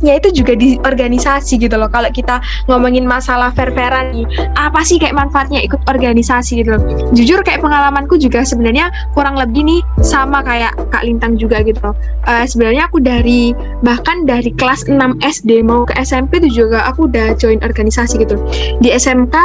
tempatnya 0.00 0.16
itu 0.16 0.28
juga 0.40 0.56
di 0.56 0.80
organisasi 0.80 1.60
gitu 1.60 1.76
loh. 1.76 1.92
Kalau 1.92 2.08
kita 2.08 2.40
ngomongin 2.72 3.04
masalah 3.04 3.52
fair-fairan 3.52 4.16
nih, 4.16 4.24
apa 4.56 4.80
sih 4.80 4.96
kayak 4.96 5.12
manfaatnya 5.12 5.60
ikut 5.60 5.76
organisasi 5.92 6.64
gitu 6.64 6.72
loh. 6.72 6.82
Jujur 7.12 7.44
kayak 7.44 7.60
pengalamanku 7.60 8.16
juga 8.16 8.40
sebenarnya 8.40 8.88
kurang 9.12 9.36
lebih 9.36 9.60
nih 9.60 9.84
sama 10.00 10.40
kayak 10.40 10.72
Kak 10.88 11.04
Lintang 11.04 11.36
juga 11.36 11.60
gitu 11.60 11.76
loh. 11.84 11.92
Uh, 12.24 12.48
sebenarnya 12.48 12.88
aku 12.88 12.96
dari 12.96 13.52
bahkan 13.84 14.24
dari 14.24 14.48
kelas 14.56 14.88
6 14.88 14.96
SD 15.20 15.60
mau 15.60 15.84
ke 15.84 15.92
SMP 16.00 16.40
itu 16.40 16.64
juga 16.64 16.88
aku 16.88 17.04
udah 17.04 17.36
join 17.36 17.60
organisasi 17.60 18.24
gitu. 18.24 18.40
Di 18.80 18.96
SMK 18.96 19.36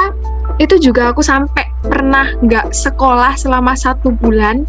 itu 0.63 0.79
juga 0.79 1.11
aku 1.11 1.19
sampai 1.19 1.74
pernah 1.87 2.33
nggak 2.41 2.73
sekolah 2.73 3.37
selama 3.37 3.77
satu 3.77 4.11
bulan 4.17 4.65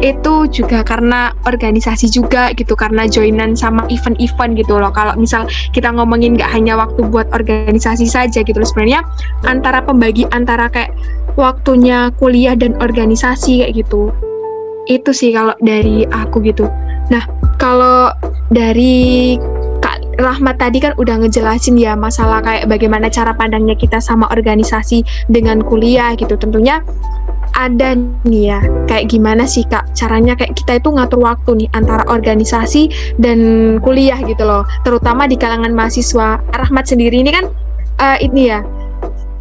itu 0.00 0.48
juga 0.48 0.80
karena 0.80 1.32
organisasi 1.44 2.08
juga 2.08 2.50
gitu 2.56 2.72
karena 2.74 3.04
joinan 3.04 3.52
sama 3.54 3.84
event-event 3.92 4.56
gitu 4.58 4.80
loh. 4.80 4.90
Kalau 4.90 5.14
misal 5.16 5.46
kita 5.76 5.92
ngomongin 5.92 6.36
nggak 6.36 6.50
hanya 6.50 6.76
waktu 6.76 7.04
buat 7.08 7.28
organisasi 7.32 8.08
saja 8.08 8.40
gitu 8.42 8.56
loh 8.56 8.68
sebenarnya 8.68 9.04
antara 9.44 9.84
pembagi 9.84 10.24
antara 10.32 10.68
kayak 10.72 10.92
waktunya 11.36 12.10
kuliah 12.16 12.56
dan 12.56 12.74
organisasi 12.80 13.64
kayak 13.64 13.84
gitu. 13.84 14.10
Itu 14.88 15.16
sih 15.16 15.32
kalau 15.32 15.56
dari 15.64 16.04
aku 16.08 16.44
gitu. 16.44 16.68
Nah 17.08 17.24
kalau 17.56 18.12
dari 18.52 19.36
Rahmat 20.18 20.56
tadi 20.62 20.78
kan 20.78 20.94
udah 20.96 21.24
ngejelasin 21.24 21.78
ya 21.78 21.98
masalah 21.98 22.40
kayak 22.44 22.70
bagaimana 22.70 23.10
cara 23.10 23.34
pandangnya 23.34 23.74
kita 23.74 23.98
sama 23.98 24.30
organisasi 24.30 25.02
dengan 25.30 25.60
kuliah 25.62 26.14
gitu. 26.14 26.38
Tentunya 26.38 26.80
ada 27.54 27.94
nih 28.26 28.44
ya 28.50 28.60
kayak 28.90 29.10
gimana 29.10 29.46
sih 29.46 29.62
kak 29.66 29.86
caranya? 29.94 30.34
Kayak 30.34 30.58
kita 30.58 30.82
itu 30.82 30.88
ngatur 30.90 31.22
waktu 31.22 31.50
nih 31.64 31.68
antara 31.74 32.02
organisasi 32.10 32.90
dan 33.22 33.38
kuliah 33.82 34.18
gitu 34.22 34.42
loh. 34.42 34.66
Terutama 34.82 35.26
di 35.26 35.38
kalangan 35.38 35.74
mahasiswa. 35.74 36.42
Rahmat 36.54 36.84
sendiri 36.90 37.22
ini 37.22 37.30
kan 37.30 37.46
uh, 38.02 38.18
ini 38.22 38.50
ya 38.50 38.62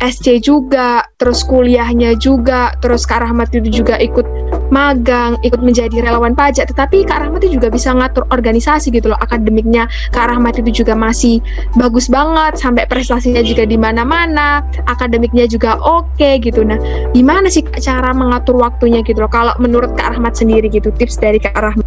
SC 0.03 0.43
juga, 0.43 1.07
terus 1.15 1.47
kuliahnya 1.47 2.19
juga, 2.19 2.75
terus 2.83 3.07
Kak 3.07 3.23
Rahmat 3.23 3.55
itu 3.55 3.79
juga 3.83 3.95
ikut 3.95 4.42
magang, 4.73 5.37
ikut 5.45 5.61
menjadi 5.61 6.01
relawan 6.01 6.33
pajak. 6.33 6.65
Tetapi 6.73 7.05
Kak 7.05 7.21
Rahmat 7.21 7.45
itu 7.45 7.61
juga 7.61 7.69
bisa 7.69 7.93
ngatur 7.93 8.25
organisasi 8.33 8.89
gitu 8.89 9.13
loh, 9.13 9.19
akademiknya 9.21 9.85
Kak 10.09 10.33
Rahmat 10.33 10.57
itu 10.65 10.83
juga 10.83 10.97
masih 10.97 11.37
bagus 11.77 12.09
banget, 12.09 12.57
sampai 12.57 12.89
prestasinya 12.89 13.45
juga 13.45 13.69
di 13.69 13.77
mana-mana, 13.77 14.65
akademiknya 14.89 15.45
juga 15.45 15.77
oke 15.77 16.09
okay, 16.17 16.41
gitu. 16.41 16.65
Nah, 16.65 16.81
gimana 17.13 17.53
sih 17.53 17.61
cara 17.77 18.09
mengatur 18.17 18.57
waktunya 18.57 19.05
gitu 19.05 19.21
loh? 19.21 19.29
Kalau 19.29 19.53
menurut 19.61 19.93
Kak 19.93 20.17
Rahmat 20.17 20.33
sendiri 20.33 20.65
gitu, 20.73 20.89
tips 20.97 21.21
dari 21.21 21.37
Kak 21.37 21.53
Rahmat? 21.61 21.85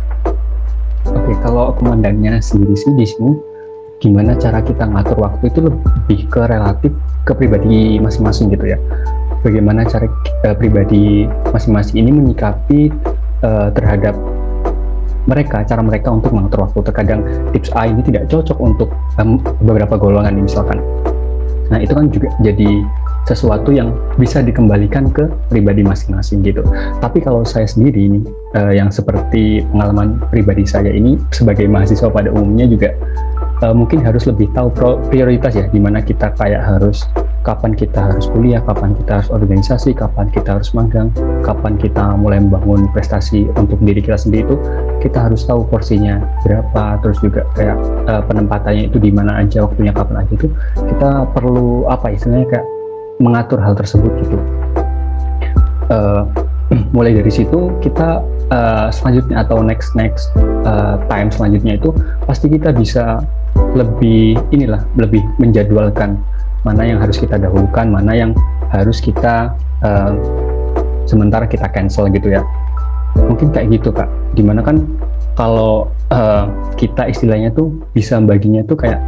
Oke, 1.11 1.35
kalau 1.43 1.75
aku 1.75 1.91
mandangnya 1.91 2.39
sendiri 2.39 2.79
sih 2.79 2.95
di 2.95 3.07
gimana 3.97 4.37
cara 4.37 4.61
kita 4.61 4.85
ngatur 4.85 5.17
waktu 5.25 5.49
itu 5.49 5.61
lebih 5.65 6.21
ke 6.29 6.43
relatif 6.45 6.93
ke 7.25 7.33
pribadi 7.33 7.97
masing-masing 7.97 8.53
gitu 8.53 8.77
ya 8.77 8.79
bagaimana 9.47 9.87
cara 9.87 10.11
uh, 10.51 10.55
pribadi 10.59 11.31
masing-masing 11.55 12.03
ini 12.03 12.11
menyikapi 12.11 12.91
uh, 13.47 13.71
terhadap 13.71 14.19
mereka 15.27 15.63
cara 15.63 15.83
mereka 15.83 16.11
untuk 16.11 16.35
mengatur 16.35 16.67
waktu 16.67 16.83
terkadang 16.87 17.21
tips 17.55 17.71
A 17.79 17.87
ini 17.87 18.03
tidak 18.03 18.27
cocok 18.27 18.59
untuk 18.59 18.91
um, 19.23 19.39
beberapa 19.63 19.95
golongan 19.95 20.43
misalkan 20.43 20.83
nah 21.71 21.79
itu 21.79 21.95
kan 21.95 22.07
juga 22.11 22.31
jadi 22.43 22.83
sesuatu 23.27 23.75
yang 23.75 23.91
bisa 24.23 24.39
dikembalikan 24.39 25.11
ke 25.11 25.27
pribadi 25.51 25.83
masing-masing 25.83 26.47
gitu. 26.47 26.63
Tapi 27.03 27.19
kalau 27.19 27.43
saya 27.43 27.67
sendiri 27.67 28.07
ini 28.07 28.23
uh, 28.55 28.71
yang 28.71 28.89
seperti 28.89 29.67
pengalaman 29.75 30.23
pribadi 30.31 30.63
saya 30.63 30.95
ini 30.95 31.19
sebagai 31.35 31.67
mahasiswa 31.67 32.07
pada 32.07 32.31
umumnya 32.31 32.71
juga 32.71 32.95
uh, 33.67 33.75
mungkin 33.75 33.99
harus 34.07 34.31
lebih 34.31 34.47
tahu 34.55 34.71
prioritas 35.11 35.59
ya 35.59 35.67
di 35.67 35.83
mana 35.83 35.99
kita 36.07 36.31
kayak 36.39 36.63
harus 36.63 37.03
kapan 37.47 37.79
kita 37.79 38.11
harus 38.11 38.27
kuliah, 38.35 38.59
kapan 38.59 38.91
kita 38.99 39.23
harus 39.23 39.31
organisasi, 39.31 39.95
kapan 39.95 40.27
kita 40.35 40.59
harus 40.59 40.75
magang, 40.75 41.15
kapan 41.47 41.79
kita 41.79 42.19
mulai 42.19 42.43
membangun 42.43 42.91
prestasi 42.91 43.47
untuk 43.55 43.79
diri 43.87 44.03
kita 44.03 44.19
sendiri 44.19 44.43
itu 44.51 44.57
kita 44.99 45.31
harus 45.31 45.47
tahu 45.47 45.63
porsinya 45.71 46.19
berapa, 46.43 46.99
terus 47.07 47.23
juga 47.23 47.47
kayak 47.55 47.79
uh, 48.11 48.23
penempatannya 48.27 48.91
itu 48.91 48.99
di 48.99 49.15
mana 49.15 49.47
aja, 49.47 49.63
waktunya 49.63 49.95
kapan 49.95 50.27
aja 50.27 50.33
itu 50.35 50.51
kita 50.75 51.11
perlu 51.31 51.87
apa 51.87 52.11
istilahnya 52.11 52.51
kayak 52.51 52.67
mengatur 53.23 53.63
hal 53.63 53.79
tersebut 53.79 54.11
gitu. 54.27 54.39
Uh, 55.87 56.27
mulai 56.97 57.15
dari 57.15 57.31
situ 57.31 57.71
kita 57.79 58.27
uh, 58.51 58.91
selanjutnya 58.91 59.47
atau 59.47 59.63
next 59.63 59.95
next 59.95 60.35
uh, 60.67 60.99
time 61.07 61.31
selanjutnya 61.31 61.79
itu 61.79 61.95
pasti 62.27 62.51
kita 62.51 62.75
bisa 62.75 63.23
lebih 63.79 64.35
inilah 64.51 64.83
lebih 64.99 65.23
menjadwalkan 65.39 66.19
mana 66.67 66.83
yang 66.83 66.99
harus 66.99 67.23
kita 67.23 67.39
dahulukan 67.39 67.87
mana 67.87 68.11
yang 68.11 68.35
harus 68.75 68.99
kita 68.99 69.55
uh, 69.87 70.11
sementara 71.07 71.47
kita 71.47 71.71
cancel 71.71 72.11
gitu 72.11 72.35
ya. 72.35 72.43
Mungkin 73.15 73.55
kayak 73.55 73.79
gitu 73.79 73.95
kak. 73.95 74.11
Di 74.35 74.43
mana 74.43 74.67
kan 74.67 74.83
kalau 75.39 75.87
uh, 76.11 76.51
kita 76.75 77.07
istilahnya 77.07 77.55
tuh 77.55 77.71
bisa 77.95 78.19
baginya 78.19 78.67
tuh 78.67 78.75
kayak 78.75 78.99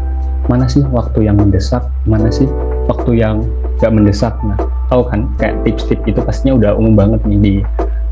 mana 0.46 0.70
sih 0.70 0.80
waktu 0.88 1.28
yang 1.28 1.36
mendesak 1.36 1.84
mana 2.08 2.30
sih 2.30 2.46
waktu 2.86 3.18
yang 3.18 3.42
gak 3.82 3.90
mendesak. 3.90 4.32
Nah 4.46 4.56
tahu 4.88 5.04
kan 5.10 5.26
kayak 5.36 5.60
tips-tips 5.66 6.06
itu 6.06 6.20
pastinya 6.22 6.54
udah 6.56 6.70
umum 6.78 6.94
banget 6.94 7.20
nih 7.26 7.40
di 7.42 7.54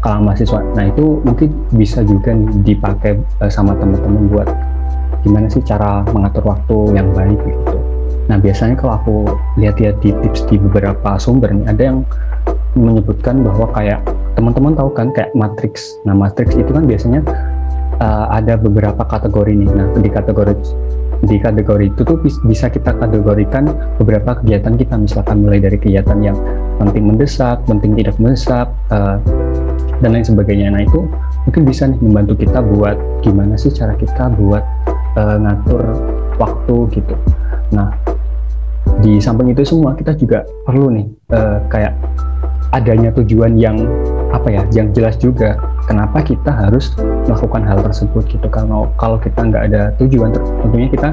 kalangan 0.03 0.35
mahasiswa. 0.35 0.61
Nah 0.75 0.85
itu 0.91 1.23
mungkin 1.23 1.49
bisa 1.73 2.03
juga 2.03 2.35
dipakai 2.67 3.23
uh, 3.41 3.49
sama 3.49 3.79
teman-teman 3.79 4.27
buat 4.27 4.49
gimana 5.23 5.47
sih 5.49 5.63
cara 5.63 6.03
mengatur 6.11 6.45
waktu 6.45 6.77
yang 6.99 7.09
baik 7.15 7.39
gitu. 7.47 7.96
Nah 8.27 8.37
biasanya 8.43 8.75
kalau 8.75 8.95
aku 8.99 9.17
lihat-lihat 9.59 10.03
di 10.03 10.11
tips 10.27 10.47
di 10.51 10.59
beberapa 10.59 11.15
sumber 11.19 11.55
nih 11.55 11.67
ada 11.71 11.83
yang 11.95 11.99
menyebutkan 12.77 13.41
bahwa 13.41 13.71
kayak 13.73 14.03
teman-teman 14.37 14.77
tahu 14.77 14.91
kan 14.93 15.09
kayak 15.15 15.33
matrix. 15.33 15.97
Nah 16.05 16.13
matrix 16.13 16.53
itu 16.59 16.71
kan 16.71 16.85
biasanya 16.85 17.21
uh, 18.03 18.27
ada 18.35 18.59
beberapa 18.59 19.03
kategori 19.07 19.53
nih. 19.57 19.71
Nah 19.73 19.87
di 19.97 20.11
kategori 20.11 20.55
di 21.25 21.41
kategori 21.41 21.97
itu 21.97 22.03
tuh 22.05 22.21
bisa 22.45 22.69
kita 22.69 22.93
kategorikan 22.93 23.73
beberapa 23.97 24.37
kegiatan 24.37 24.77
kita 24.77 25.01
misalkan 25.01 25.41
mulai 25.41 25.65
dari 25.65 25.81
kegiatan 25.81 26.21
yang 26.21 26.37
penting 26.77 27.09
mendesak, 27.09 27.65
penting 27.65 27.97
tidak 27.97 28.21
mendesak, 28.21 28.69
uh, 28.93 29.17
dan 30.05 30.13
lain 30.13 30.27
sebagainya. 30.27 30.69
Nah 30.77 30.85
itu 30.85 31.09
mungkin 31.49 31.63
bisa 31.65 31.89
nih 31.89 32.01
membantu 32.05 32.45
kita 32.45 32.61
buat 32.61 33.01
gimana 33.25 33.57
sih 33.57 33.73
cara 33.73 33.97
kita 33.97 34.29
buat 34.37 34.61
uh, 35.17 35.37
ngatur 35.41 35.85
waktu 36.37 36.77
gitu. 36.93 37.17
Nah, 37.75 37.91
di 39.03 39.19
samping 39.19 39.51
itu 39.51 39.67
semua 39.67 39.93
kita 39.99 40.15
juga 40.15 40.47
perlu 40.65 40.95
nih 40.95 41.07
uh, 41.35 41.59
kayak 41.67 41.93
adanya 42.75 43.11
tujuan 43.15 43.59
yang 43.59 43.77
apa 44.35 44.49
ya, 44.51 44.63
yang 44.75 44.91
jelas 44.93 45.17
juga. 45.19 45.59
Kenapa 45.87 46.19
kita 46.19 46.51
harus 46.51 46.91
melakukan 47.31 47.63
hal 47.63 47.79
tersebut 47.79 48.27
gitu? 48.27 48.47
Kalau 48.51 48.91
kalau 48.99 49.19
kita 49.23 49.39
nggak 49.39 49.63
ada 49.71 49.83
tujuan, 50.03 50.35
tentunya 50.35 50.89
kita 50.91 51.09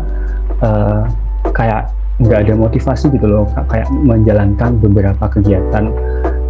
uh, 0.65 1.05
kayak 1.53 1.93
nggak 2.21 2.39
ada 2.49 2.53
motivasi 2.57 3.09
gitu 3.13 3.25
loh, 3.25 3.45
kayak 3.69 3.89
menjalankan 3.89 4.77
beberapa 4.81 5.25
kegiatan 5.29 5.93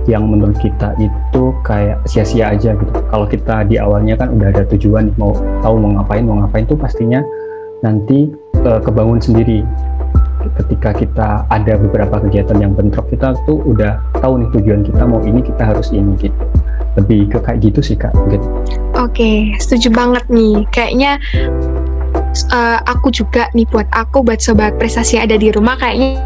yang 0.04 0.28
menurut 0.28 0.60
kita 0.60 0.92
itu 1.00 1.56
kayak 1.64 2.04
sia-sia 2.08 2.52
aja 2.52 2.76
gitu. 2.76 2.92
Kalau 3.08 3.28
kita 3.28 3.64
di 3.68 3.80
awalnya 3.80 4.20
kan 4.20 4.36
udah 4.36 4.52
ada 4.52 4.64
tujuan 4.76 5.16
mau 5.16 5.32
tahu 5.64 5.76
mau 5.80 6.00
ngapain 6.00 6.24
mau 6.28 6.44
ngapain 6.44 6.68
tuh 6.68 6.76
pastinya 6.76 7.24
nanti 7.84 8.32
uh, 8.64 8.80
kebangun 8.84 9.20
sendiri 9.20 9.64
ketika 10.64 10.90
kita 10.96 11.30
ada 11.48 11.74
beberapa 11.80 12.20
kegiatan 12.24 12.58
yang 12.60 12.74
bentrok 12.76 13.08
kita 13.10 13.38
tuh 13.48 13.62
udah 13.64 14.00
tahu 14.20 14.44
nih 14.44 14.50
tujuan 14.60 14.82
kita 14.84 15.04
mau 15.06 15.22
ini 15.24 15.40
kita 15.44 15.64
harus 15.64 15.90
ini 15.96 16.16
gitu 16.20 16.36
lebih 16.94 17.26
ke 17.34 17.38
kayak 17.42 17.60
gitu 17.66 17.82
sih 17.82 17.98
kak 17.98 18.14
gitu. 18.30 18.46
Oke 18.98 19.54
setuju 19.58 19.90
banget 19.90 20.26
nih 20.30 20.66
kayaknya 20.70 21.18
uh, 22.54 22.80
aku 22.86 23.14
juga 23.14 23.50
nih 23.54 23.66
buat 23.70 23.88
aku 23.94 24.26
buat 24.26 24.42
sobat 24.42 24.78
prestasi 24.78 25.22
ada 25.22 25.38
di 25.38 25.50
rumah 25.54 25.78
kayaknya 25.78 26.22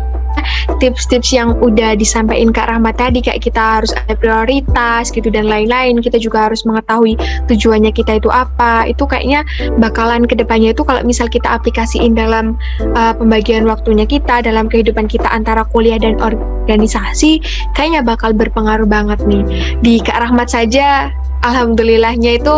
tips-tips 0.79 1.33
yang 1.33 1.57
udah 1.59 1.97
disampaikan 1.97 2.53
Kak 2.53 2.69
Rahmat 2.69 2.95
tadi 2.99 3.19
kayak 3.23 3.43
kita 3.43 3.81
harus 3.81 3.91
ada 3.95 4.13
prioritas 4.13 5.09
gitu 5.09 5.27
dan 5.31 5.49
lain-lain. 5.49 5.99
Kita 5.99 6.17
juga 6.21 6.49
harus 6.49 6.63
mengetahui 6.67 7.17
tujuannya 7.49 7.91
kita 7.91 8.19
itu 8.19 8.29
apa. 8.29 8.85
Itu 8.89 9.09
kayaknya 9.09 9.43
bakalan 9.79 10.25
ke 10.29 10.37
depannya 10.37 10.71
itu 10.75 10.83
kalau 10.83 11.01
misal 11.03 11.27
kita 11.31 11.47
aplikasiin 11.49 12.13
dalam 12.13 12.55
uh, 12.93 13.13
pembagian 13.15 13.65
waktunya 13.65 14.05
kita 14.05 14.43
dalam 14.43 14.67
kehidupan 14.67 15.09
kita 15.09 15.27
antara 15.29 15.65
kuliah 15.71 15.97
dan 15.97 16.19
organisasi 16.21 17.41
kayaknya 17.73 18.03
bakal 18.03 18.31
berpengaruh 18.35 18.87
banget 18.87 19.19
nih. 19.25 19.43
Di 19.81 19.93
Kak 20.03 20.19
Rahmat 20.23 20.51
saja 20.51 21.09
alhamdulillahnya 21.45 22.39
itu 22.41 22.55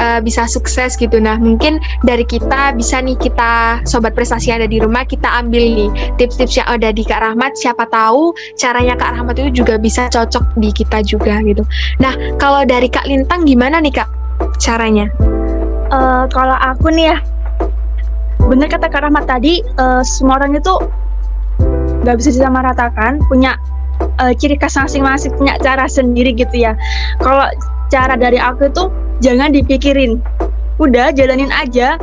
uh, 0.00 0.20
bisa 0.22 0.46
sukses 0.48 0.94
gitu. 0.96 1.18
Nah, 1.18 1.36
mungkin 1.38 1.78
dari 2.06 2.24
kita 2.24 2.74
bisa 2.74 3.02
nih 3.02 3.18
kita 3.18 3.82
sobat 3.84 4.14
prestasi 4.14 4.54
ada 4.54 4.66
di 4.66 4.78
rumah 4.80 5.04
kita 5.04 5.28
ambil 5.44 5.62
nih 5.62 5.90
tips-tips 6.16 6.58
yang 6.58 6.68
ada 6.70 6.90
di 6.90 7.02
Kak 7.04 7.20
Rahmat. 7.20 7.54
Siapa 7.58 7.86
tahu 7.90 8.32
caranya 8.56 8.94
Kak 8.98 9.18
Rahmat 9.18 9.34
itu 9.38 9.62
juga 9.64 9.76
bisa 9.76 10.08
cocok 10.08 10.56
di 10.58 10.70
kita 10.72 11.02
juga 11.04 11.38
gitu. 11.44 11.62
Nah, 12.02 12.14
kalau 12.40 12.64
dari 12.64 12.88
Kak 12.90 13.06
Lintang 13.06 13.44
gimana 13.44 13.78
nih 13.82 13.94
Kak 13.94 14.08
caranya? 14.62 15.10
Uh, 15.88 16.28
kalau 16.28 16.56
aku 16.60 16.92
nih 16.92 17.16
ya 17.16 17.18
benar 18.48 18.68
kata 18.70 18.88
Kak 18.88 19.04
Rahmat 19.04 19.28
tadi, 19.28 19.60
uh, 19.76 20.00
semua 20.00 20.40
orang 20.40 20.56
itu 20.56 20.72
nggak 22.06 22.16
bisa 22.16 22.32
disamaratakan, 22.32 23.20
punya 23.28 23.58
uh, 24.22 24.32
ciri 24.32 24.56
khas 24.56 24.78
masing-masing, 24.78 25.34
punya 25.36 25.58
cara 25.60 25.84
sendiri 25.90 26.32
gitu 26.32 26.54
ya. 26.54 26.72
Kalau 27.20 27.44
cara 27.92 28.14
dari 28.16 28.36
aku 28.40 28.68
itu 28.68 28.84
jangan 29.24 29.54
dipikirin, 29.54 30.22
udah 30.78 31.10
jalanin 31.14 31.50
aja, 31.54 31.98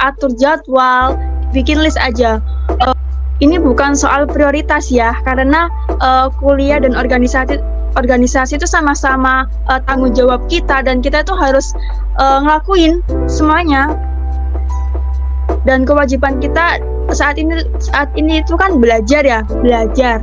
atur 0.00 0.32
jadwal, 0.36 1.16
bikin 1.52 1.80
list 1.80 2.00
aja. 2.00 2.40
Uh, 2.84 2.96
ini 3.44 3.60
bukan 3.60 3.92
soal 3.92 4.24
prioritas 4.24 4.88
ya, 4.88 5.16
karena 5.24 5.68
uh, 6.00 6.32
kuliah 6.40 6.80
dan 6.80 6.96
organisasi 6.96 7.60
organisasi 7.96 8.60
itu 8.60 8.68
sama-sama 8.68 9.48
uh, 9.72 9.80
tanggung 9.88 10.12
jawab 10.12 10.44
kita 10.52 10.84
dan 10.84 11.00
kita 11.00 11.24
itu 11.24 11.32
harus 11.32 11.72
uh, 12.20 12.44
ngelakuin 12.44 13.00
semuanya. 13.28 13.96
Dan 15.66 15.82
kewajiban 15.82 16.38
kita 16.38 16.78
saat 17.10 17.38
ini 17.38 17.62
saat 17.78 18.10
ini 18.18 18.42
itu 18.42 18.54
kan 18.58 18.78
belajar 18.82 19.22
ya 19.22 19.42
belajar 19.46 20.22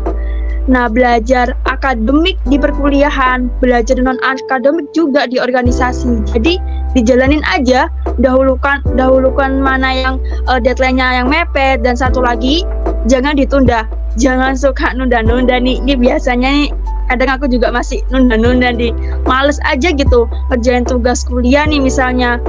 nah 0.64 0.88
belajar 0.88 1.52
akademik 1.68 2.40
di 2.48 2.56
perkuliahan 2.56 3.52
belajar 3.60 4.00
non 4.00 4.16
akademik 4.24 4.88
juga 4.96 5.28
di 5.28 5.36
organisasi. 5.40 6.24
Jadi 6.32 6.56
dijalanin 6.96 7.44
aja 7.52 7.92
dahulukan 8.22 8.80
dahulukan 8.96 9.60
mana 9.60 9.92
yang 9.92 10.16
uh, 10.48 10.62
deadline-nya 10.62 11.24
yang 11.24 11.28
mepet 11.28 11.84
dan 11.84 12.00
satu 12.00 12.24
lagi 12.24 12.64
jangan 13.12 13.36
ditunda. 13.36 13.84
Jangan 14.16 14.54
suka 14.54 14.94
nunda-nunda 14.94 15.58
nih. 15.58 15.82
Ini 15.84 15.98
biasanya 15.98 16.48
nih 16.48 16.70
kadang 17.12 17.34
aku 17.36 17.50
juga 17.52 17.74
masih 17.74 18.00
nunda-nunda 18.14 18.72
di 18.72 18.94
males 19.28 19.60
aja 19.68 19.92
gitu 19.92 20.30
kerjain 20.54 20.88
tugas 20.88 21.26
kuliah 21.28 21.68
nih 21.68 21.82
misalnya. 21.82 22.40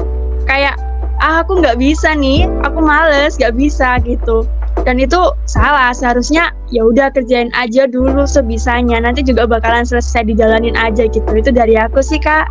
Kayak 0.44 0.76
ah 1.24 1.40
aku 1.40 1.58
nggak 1.58 1.80
bisa 1.80 2.12
nih 2.12 2.44
aku 2.62 2.84
males 2.84 3.40
nggak 3.40 3.56
bisa 3.56 3.96
gitu 4.04 4.44
dan 4.82 4.98
itu 4.98 5.16
salah 5.46 5.94
seharusnya 5.94 6.50
ya 6.74 6.82
udah 6.82 7.14
kerjain 7.14 7.54
aja 7.54 7.86
dulu 7.86 8.26
sebisanya. 8.26 8.98
Nanti 8.98 9.22
juga 9.22 9.46
bakalan 9.46 9.86
selesai 9.86 10.26
dijalanin 10.26 10.74
aja 10.74 11.06
gitu. 11.06 11.30
Itu 11.30 11.54
dari 11.54 11.78
aku 11.78 12.02
sih 12.02 12.18
kak. 12.18 12.50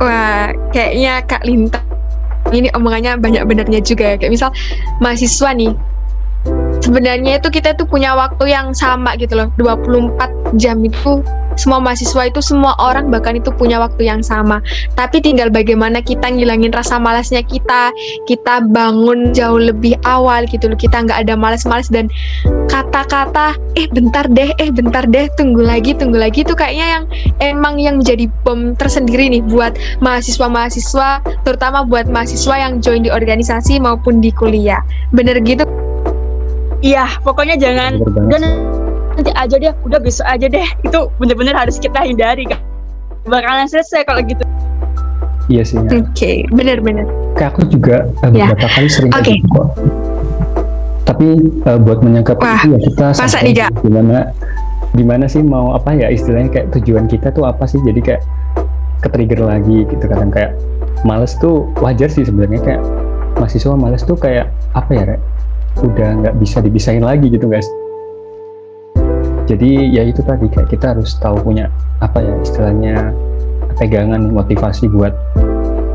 Wah 0.00 0.56
kayaknya 0.72 1.20
kak 1.28 1.44
Linta 1.44 1.78
ini 2.50 2.72
omongannya 2.72 3.20
banyak 3.20 3.44
benernya 3.44 3.84
juga 3.84 4.16
ya. 4.16 4.16
Kayak 4.16 4.32
misal 4.32 4.50
mahasiswa 5.04 5.52
nih 5.52 5.72
sebenarnya 6.82 7.38
itu 7.38 7.48
kita 7.54 7.78
tuh 7.78 7.86
punya 7.86 8.16
waktu 8.16 8.50
yang 8.50 8.72
sama 8.72 9.14
gitu 9.20 9.36
loh. 9.36 9.52
24 9.60 10.56
jam 10.58 10.80
itu 10.80 11.20
semua 11.56 11.78
mahasiswa 11.82 12.28
itu 12.28 12.40
semua 12.40 12.72
orang 12.80 13.12
bahkan 13.12 13.36
itu 13.36 13.52
punya 13.54 13.80
waktu 13.80 14.08
yang 14.08 14.20
sama. 14.24 14.64
Tapi 14.96 15.20
tinggal 15.20 15.52
bagaimana 15.52 16.00
kita 16.00 16.28
ngilangin 16.32 16.72
rasa 16.72 16.96
malasnya 16.96 17.44
kita. 17.44 17.92
Kita 18.28 18.64
bangun 18.72 19.36
jauh 19.36 19.60
lebih 19.60 19.96
awal 20.08 20.48
gitu 20.48 20.72
loh. 20.72 20.78
Kita 20.78 21.04
nggak 21.04 21.28
ada 21.28 21.34
malas-malas 21.36 21.88
dan 21.92 22.08
kata-kata 22.68 23.56
eh 23.76 23.88
bentar 23.92 24.28
deh 24.28 24.52
eh 24.56 24.70
bentar 24.72 25.04
deh 25.04 25.28
tunggu 25.36 25.60
lagi 25.60 25.92
tunggu 25.96 26.16
lagi. 26.16 26.44
Itu 26.44 26.56
kayaknya 26.56 26.86
yang 27.00 27.04
emang 27.40 27.76
yang 27.78 28.00
menjadi 28.00 28.28
bom 28.42 28.74
tersendiri 28.76 29.28
nih 29.32 29.42
buat 29.46 29.76
mahasiswa-mahasiswa 30.00 31.24
terutama 31.44 31.84
buat 31.84 32.08
mahasiswa 32.08 32.54
yang 32.56 32.80
join 32.80 33.04
di 33.04 33.10
organisasi 33.12 33.78
maupun 33.78 34.18
di 34.20 34.32
kuliah. 34.34 34.80
Bener 35.12 35.38
gitu? 35.44 35.64
Iya, 36.82 37.06
pokoknya 37.22 37.54
jangan 37.62 38.02
dan 38.26 38.42
nanti 39.16 39.30
aja 39.36 39.56
deh, 39.58 39.72
udah 39.84 39.98
besok 40.00 40.26
aja 40.28 40.46
deh. 40.48 40.68
Itu 40.84 41.12
bener-bener 41.20 41.54
harus 41.56 41.76
kita 41.76 42.04
hindari 42.04 42.48
kan. 42.48 42.60
Bakalan 43.28 43.68
selesai 43.70 44.02
kalau 44.08 44.20
gitu. 44.24 44.42
Iya 45.50 45.62
sih. 45.66 45.76
Ya. 45.78 45.88
Oke, 45.90 45.98
okay, 46.14 46.36
bener-bener. 46.54 47.06
Kayak 47.34 47.58
aku 47.58 47.60
juga 47.70 48.06
uh, 48.22 48.30
beberapa 48.30 48.66
kali 48.66 48.88
sering 48.88 49.12
okay. 49.14 49.38
kok. 49.50 49.68
Tapi 51.02 51.28
uh, 51.66 51.78
buat 51.82 51.98
menyangkap 52.00 52.38
itu 52.38 52.66
ya 52.72 52.78
kita 52.78 53.06
sampai 53.12 53.52
gimana 53.82 54.30
gimana 54.92 55.24
sih 55.24 55.40
mau 55.40 55.72
apa 55.72 55.96
ya 55.96 56.12
istilahnya 56.12 56.52
kayak 56.52 56.66
tujuan 56.78 57.08
kita 57.08 57.32
tuh 57.32 57.48
apa 57.48 57.64
sih 57.64 57.80
jadi 57.80 58.00
kayak 58.00 58.22
ke 59.02 59.08
trigger 59.10 59.40
lagi 59.42 59.88
gitu 59.88 60.04
kadang 60.04 60.30
kayak 60.30 60.54
males 61.02 61.34
tuh 61.40 61.66
wajar 61.82 62.06
sih 62.06 62.22
sebenarnya 62.22 62.60
kayak 62.62 62.82
mahasiswa 63.40 63.74
males 63.74 64.04
tuh 64.04 64.14
kayak 64.14 64.52
apa 64.76 64.90
ya 64.94 65.04
Rek? 65.08 65.20
udah 65.80 66.08
nggak 66.22 66.34
bisa 66.38 66.60
dibisain 66.60 67.00
lagi 67.00 67.32
gitu 67.32 67.48
guys 67.48 67.66
jadi 69.46 69.70
ya 69.90 70.02
itu 70.06 70.22
tadi 70.22 70.46
kayak 70.46 70.70
kita 70.70 70.94
harus 70.94 71.18
tahu 71.18 71.38
punya 71.42 71.66
apa 71.98 72.22
ya 72.22 72.34
istilahnya 72.42 73.10
pegangan 73.74 74.30
motivasi 74.30 74.86
buat 74.86 75.10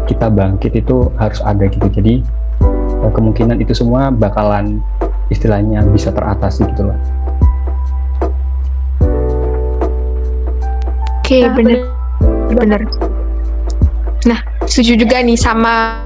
kita 0.07 0.27
bangkit 0.31 0.75
itu 0.75 1.11
harus 1.19 1.39
ada 1.43 1.67
gitu. 1.67 1.87
Jadi 1.87 2.23
eh, 3.03 3.11
kemungkinan 3.11 3.59
itu 3.63 3.71
semua 3.75 4.11
bakalan 4.11 4.83
istilahnya 5.31 5.83
bisa 5.91 6.11
teratasi 6.11 6.67
gitu 6.75 6.91
loh. 6.91 6.99
Oke 11.23 11.43
okay, 11.43 11.51
bener. 11.51 11.79
Bener. 12.55 12.81
Nah 14.23 14.39
setuju 14.63 15.03
juga 15.07 15.19
nih 15.23 15.35
sama 15.35 16.03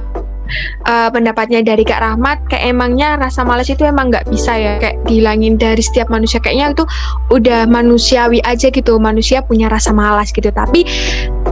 uh, 0.88 1.10
pendapatnya 1.10 1.62
dari 1.62 1.84
Kak 1.84 2.02
Rahmat 2.02 2.38
kayak 2.48 2.74
emangnya 2.74 3.18
rasa 3.18 3.44
malas 3.44 3.68
itu 3.70 3.84
emang 3.86 4.12
nggak 4.12 4.28
bisa 4.30 4.54
ya? 4.56 4.74
Kayak 4.80 4.98
dihilangin 5.08 5.56
dari 5.58 5.82
setiap 5.82 6.08
manusia. 6.12 6.40
Kayaknya 6.42 6.78
itu 6.78 6.84
udah 7.32 7.62
manusiawi 7.68 8.40
aja 8.44 8.68
gitu 8.70 8.98
manusia 8.98 9.42
punya 9.46 9.72
rasa 9.72 9.92
malas 9.96 10.30
gitu. 10.32 10.50
Tapi 10.52 10.86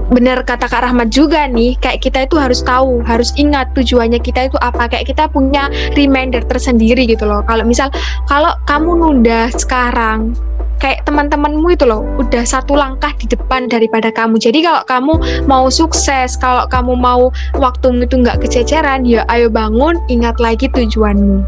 bener 0.10 0.42
kata 0.44 0.66
Kak 0.66 0.82
Rahmat 0.90 1.14
juga 1.14 1.46
nih 1.46 1.78
kayak 1.80 2.02
kita 2.02 2.26
itu 2.26 2.36
harus 2.38 2.66
tahu 2.66 3.02
harus 3.06 3.30
ingat 3.36 3.72
tujuannya 3.74 4.20
kita 4.20 4.52
itu 4.52 4.58
apa. 4.62 4.90
Kayak 4.92 5.16
kita 5.16 5.24
punya 5.30 5.68
reminder 5.94 6.44
tersendiri 6.46 7.06
gitu 7.08 7.26
loh. 7.26 7.42
Kalau 7.46 7.64
misal 7.64 7.94
kalau 8.28 8.54
kamu 8.66 8.92
nunda 9.00 9.50
sekarang 9.54 10.34
kayak 10.80 11.04
teman-temanmu 11.06 11.68
itu 11.76 11.86
loh 11.86 12.04
udah 12.18 12.44
satu 12.44 12.76
langkah 12.76 13.12
di 13.20 13.28
depan 13.30 13.68
daripada 13.68 14.10
kamu. 14.10 14.40
Jadi 14.40 14.64
kalau 14.64 14.84
kamu 14.88 15.14
mau 15.46 15.68
sukses 15.68 16.40
kalau 16.40 16.66
kamu 16.72 16.96
mau 16.96 17.30
waktumu 17.60 18.08
itu 18.08 18.20
nggak 18.20 18.42
kececeran 18.44 19.04
ya 19.04 19.28
ayo 19.30 19.52
bangun 19.52 20.00
ingat 20.08 20.40
lagi 20.40 20.72
tujuanmu. 20.72 21.44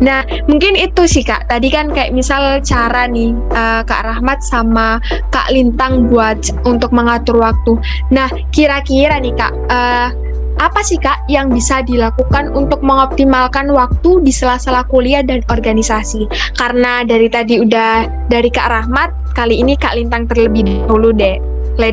Nah 0.00 0.22
mungkin 0.46 0.76
itu 0.76 1.08
sih 1.08 1.24
kak. 1.24 1.48
Tadi 1.48 1.68
kan 1.72 1.90
kayak 1.90 2.12
misal 2.12 2.60
cara 2.60 3.08
nih 3.08 3.32
uh, 3.56 3.82
kak 3.82 4.04
Rahmat 4.04 4.44
sama 4.44 5.00
kak 5.32 5.48
Lintang 5.50 6.12
buat 6.12 6.38
untuk 6.68 6.92
mengatur 6.92 7.40
waktu. 7.40 7.80
Nah 8.12 8.28
kira-kira 8.52 9.18
nih 9.18 9.32
kak 9.34 9.52
uh, 9.72 10.25
apa 10.56 10.80
sih 10.80 10.96
Kak 10.96 11.28
yang 11.28 11.52
bisa 11.52 11.84
dilakukan 11.84 12.48
untuk 12.56 12.80
mengoptimalkan 12.80 13.68
waktu 13.68 14.24
di 14.24 14.32
sela-sela 14.32 14.88
kuliah 14.88 15.20
dan 15.20 15.44
organisasi? 15.52 16.24
Karena 16.56 17.04
dari 17.04 17.28
tadi 17.28 17.60
udah 17.60 18.08
dari 18.32 18.48
Kak 18.48 18.68
Rahmat, 18.72 19.36
kali 19.36 19.60
ini 19.60 19.76
Kak 19.76 20.00
Lintang 20.00 20.24
terlebih 20.32 20.64
dahulu 20.64 21.12
deh. 21.12 21.36
Oke, 21.76 21.92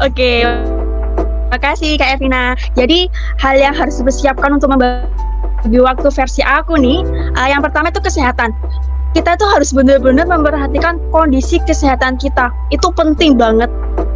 okay. 0.00 0.38
Makasih 1.52 2.00
Kak 2.00 2.20
Evina. 2.20 2.56
Jadi 2.76 3.08
hal 3.40 3.56
yang 3.56 3.72
harus 3.76 4.00
dipersiapkan 4.00 4.56
untuk 4.56 4.72
membagi 4.72 5.78
waktu 5.80 6.08
versi 6.08 6.40
aku 6.44 6.76
nih, 6.80 7.04
uh, 7.36 7.48
yang 7.48 7.64
pertama 7.64 7.88
itu 7.88 8.00
kesehatan. 8.00 8.52
Kita 9.12 9.36
tuh 9.36 9.44
harus 9.44 9.76
benar-benar 9.76 10.24
memperhatikan 10.24 10.96
kondisi 11.12 11.60
kesehatan 11.68 12.16
kita. 12.16 12.48
Itu 12.72 12.88
penting 12.96 13.36
banget 13.36 13.68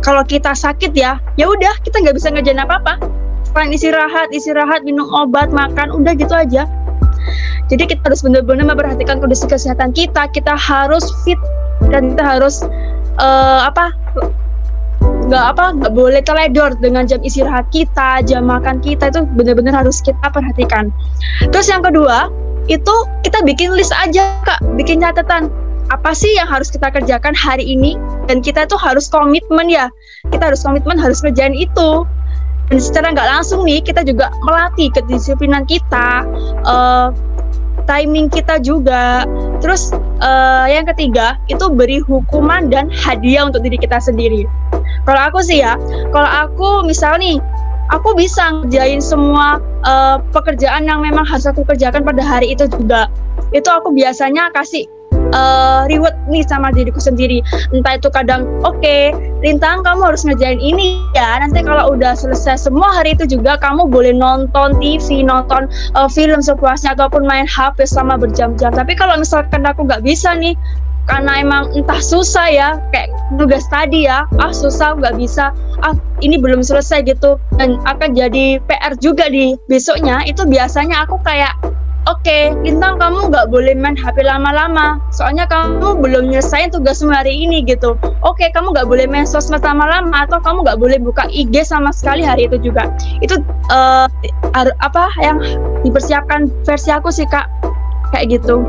kalau 0.07 0.23
kita 0.23 0.55
sakit 0.55 0.95
ya 0.95 1.19
ya 1.35 1.51
udah 1.51 1.75
kita 1.83 1.99
nggak 1.99 2.15
bisa 2.15 2.31
ngerjain 2.31 2.63
apa 2.63 2.79
apa 2.79 2.95
selain 3.51 3.75
istirahat 3.75 4.31
istirahat 4.31 4.87
minum 4.87 5.11
obat 5.11 5.51
makan 5.51 5.91
udah 5.91 6.15
gitu 6.15 6.31
aja. 6.31 6.69
Jadi 7.67 7.91
kita 7.91 7.99
harus 8.07 8.23
benar-benar 8.23 8.71
memperhatikan 8.71 9.19
kondisi 9.19 9.49
kesehatan 9.51 9.91
kita. 9.91 10.31
Kita 10.31 10.55
harus 10.55 11.03
fit 11.27 11.41
dan 11.91 12.15
kita 12.15 12.37
harus 12.37 12.63
uh, 13.19 13.67
apa 13.67 13.91
nggak 15.27 15.45
apa 15.57 15.65
nggak 15.83 15.93
boleh 15.97 16.23
teledor 16.23 16.79
dengan 16.79 17.03
jam 17.09 17.19
istirahat 17.27 17.67
kita 17.75 18.23
jam 18.23 18.47
makan 18.47 18.79
kita 18.79 19.11
itu 19.11 19.27
benar-benar 19.35 19.83
harus 19.83 19.99
kita 20.05 20.23
perhatikan. 20.31 20.95
Terus 21.51 21.67
yang 21.67 21.83
kedua 21.83 22.31
itu 22.71 22.95
kita 23.27 23.43
bikin 23.43 23.75
list 23.75 23.91
aja 23.99 24.39
kak. 24.47 24.63
Bikin 24.79 25.03
catatan 25.03 25.51
apa 25.91 26.11
sih 26.15 26.35
yang 26.35 26.51
harus 26.51 26.67
kita 26.71 26.91
kerjakan 26.91 27.35
hari 27.37 27.63
ini? 27.63 27.95
Dan 28.27 28.43
kita 28.43 28.67
tuh 28.67 28.79
harus 28.79 29.07
komitmen 29.07 29.71
ya. 29.71 29.87
Kita 30.35 30.51
harus 30.51 30.67
komitmen 30.67 30.99
harus 30.99 31.23
kerjain 31.23 31.55
itu. 31.55 32.03
Dan 32.67 32.79
secara 32.83 33.15
nggak 33.15 33.29
langsung 33.31 33.63
nih 33.63 33.79
kita 33.79 34.03
juga 34.03 34.35
melatih 34.43 34.91
kedisiplinan 34.91 35.63
kita 35.71 36.27
uh, 36.67 37.15
timing 37.87 38.27
kita 38.27 38.59
juga. 38.59 39.23
Terus 39.63 39.95
uh, 40.19 40.67
yang 40.67 40.91
ketiga 40.91 41.39
itu 41.47 41.71
beri 41.71 42.03
hukuman 42.03 42.67
dan 42.67 42.91
hadiah 42.91 43.47
untuk 43.47 43.63
diri 43.63 43.79
kita 43.79 44.03
sendiri. 44.03 44.43
Kalau 45.07 45.23
aku 45.31 45.39
sih 45.47 45.63
ya 45.63 45.79
kalau 46.11 46.27
aku 46.27 46.83
misal 46.83 47.15
nih 47.23 47.39
aku 47.95 48.19
bisa 48.19 48.59
ngerjain 48.59 48.99
semua 48.99 49.63
uh, 49.87 50.19
pekerjaan 50.35 50.91
yang 50.91 50.99
memang 50.99 51.23
harus 51.23 51.47
aku 51.47 51.63
kerjakan 51.63 52.03
pada 52.03 52.27
hari 52.27 52.51
itu 52.51 52.67
juga. 52.67 53.07
Itu 53.55 53.71
aku 53.71 53.95
biasanya 53.95 54.51
kasih 54.51 54.96
uh, 55.33 55.89
reward 55.91 56.15
nih 56.29 56.45
sama 56.47 56.71
diriku 56.75 57.01
sendiri. 57.01 57.43
Entah 57.73 57.99
itu 57.99 58.09
kadang 58.13 58.47
oke 58.63 58.79
okay, 58.79 59.15
Lintang 59.45 59.87
kamu 59.87 60.13
harus 60.13 60.27
ngerjain 60.27 60.59
ini 60.59 60.99
ya. 61.15 61.39
Nanti 61.39 61.63
kalau 61.63 61.95
udah 61.95 62.19
selesai 62.19 62.67
semua 62.67 62.91
hari 62.91 63.15
itu 63.15 63.39
juga 63.39 63.55
kamu 63.61 63.87
boleh 63.87 64.13
nonton 64.15 64.75
TV 64.83 65.23
nonton 65.23 65.71
uh, 65.95 66.11
film 66.11 66.43
sepuasnya 66.43 66.99
ataupun 66.99 67.25
main 67.25 67.47
HP 67.47 67.87
selama 67.87 68.19
berjam-jam. 68.21 68.75
Tapi 68.75 68.99
kalau 68.99 69.15
misalkan 69.21 69.63
aku 69.63 69.87
nggak 69.87 70.03
bisa 70.03 70.35
nih 70.35 70.59
karena 71.07 71.39
emang 71.39 71.71
entah 71.71 72.03
susah 72.03 72.51
ya 72.51 72.83
kayak 72.91 73.15
tugas 73.39 73.63
tadi 73.71 74.11
ya 74.11 74.27
ah 74.43 74.51
susah 74.51 74.99
nggak 74.99 75.15
bisa. 75.15 75.55
Ah 75.85 75.95
ini 76.25 76.41
belum 76.41 76.65
selesai 76.65 77.07
gitu. 77.07 77.39
Dan 77.61 77.79
akan 77.87 78.17
jadi 78.17 78.59
PR 78.67 78.99
juga 78.99 79.31
di 79.31 79.55
besoknya. 79.71 80.27
Itu 80.27 80.49
biasanya 80.49 81.07
aku 81.07 81.21
kayak 81.23 81.55
oke 82.07 82.23
okay, 82.23 82.55
Lintang 82.63 82.99
kamu 82.99 83.29
nggak 83.31 83.47
boleh 83.51 83.75
main 83.77 83.99
HP 83.99 84.23
lama-lama. 84.25 84.99
Soalnya 85.13 85.45
kamu 85.47 86.01
belum 86.01 86.33
nyelesain 86.33 86.73
tugas 86.73 87.03
hari 87.03 87.35
ini 87.35 87.67
gitu. 87.67 87.99
Oke 88.25 88.47
okay, 88.47 88.49
kamu 88.55 88.73
nggak 88.73 88.89
boleh 88.89 89.07
main 89.07 89.27
sosmed 89.29 89.63
lama-lama 89.63 90.25
atau 90.27 90.39
kamu 90.41 90.65
nggak 90.67 90.79
boleh 90.81 90.99
buka 91.03 91.29
IG 91.29 91.67
sama 91.67 91.91
sekali 91.93 92.23
hari 92.23 92.49
itu 92.49 92.59
juga. 92.63 92.89
Itu 93.21 93.43
uh, 93.71 94.07
apa 94.57 95.05
yang 95.21 95.43
dipersiapkan 95.83 96.49
versi 96.65 96.91
aku 96.95 97.13
sih 97.13 97.29
kak. 97.29 97.47
Kayak 98.15 98.39
gitu 98.39 98.63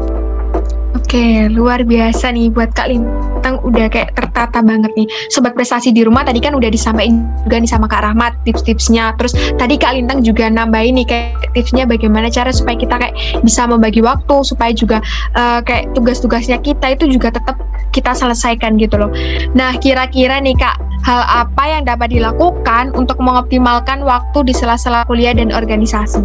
Oke, 1.07 1.47
luar 1.47 1.87
biasa 1.87 2.35
nih 2.35 2.51
buat 2.51 2.75
Kak 2.75 2.91
Lintang 2.91 3.63
udah 3.63 3.87
kayak 3.87 4.11
tertata 4.11 4.59
banget 4.59 4.91
nih. 4.99 5.07
Sobat 5.31 5.55
prestasi 5.55 5.95
di 5.95 6.03
rumah 6.03 6.27
tadi 6.27 6.43
kan 6.43 6.51
udah 6.51 6.67
disampaikan 6.67 7.23
juga 7.47 7.63
nih 7.63 7.71
sama 7.71 7.87
Kak 7.87 8.11
Rahmat 8.11 8.35
tips-tipsnya. 8.43 9.15
Terus 9.15 9.31
tadi 9.55 9.79
Kak 9.79 9.95
Lintang 9.95 10.19
juga 10.19 10.51
nambahin 10.51 10.99
nih 10.99 11.07
kayak 11.07 11.55
tipsnya 11.55 11.87
bagaimana 11.87 12.27
cara 12.27 12.51
supaya 12.51 12.75
kita 12.75 12.99
kayak 12.99 13.15
bisa 13.39 13.63
membagi 13.63 14.03
waktu 14.03 14.35
supaya 14.43 14.75
juga 14.75 14.99
uh, 15.39 15.63
kayak 15.63 15.95
tugas-tugasnya 15.95 16.59
kita 16.59 16.99
itu 16.99 17.07
juga 17.07 17.31
tetap 17.31 17.55
kita 17.95 18.11
selesaikan 18.11 18.75
gitu 18.75 18.99
loh. 18.99 19.07
Nah, 19.55 19.79
kira-kira 19.79 20.43
nih 20.43 20.59
Kak, 20.59 20.75
hal 21.07 21.23
apa 21.23 21.63
yang 21.71 21.87
dapat 21.87 22.11
dilakukan 22.11 22.91
untuk 22.99 23.15
mengoptimalkan 23.23 24.03
waktu 24.03 24.43
di 24.43 24.51
sela-sela 24.51 25.07
kuliah 25.07 25.31
dan 25.31 25.55
organisasi? 25.55 26.19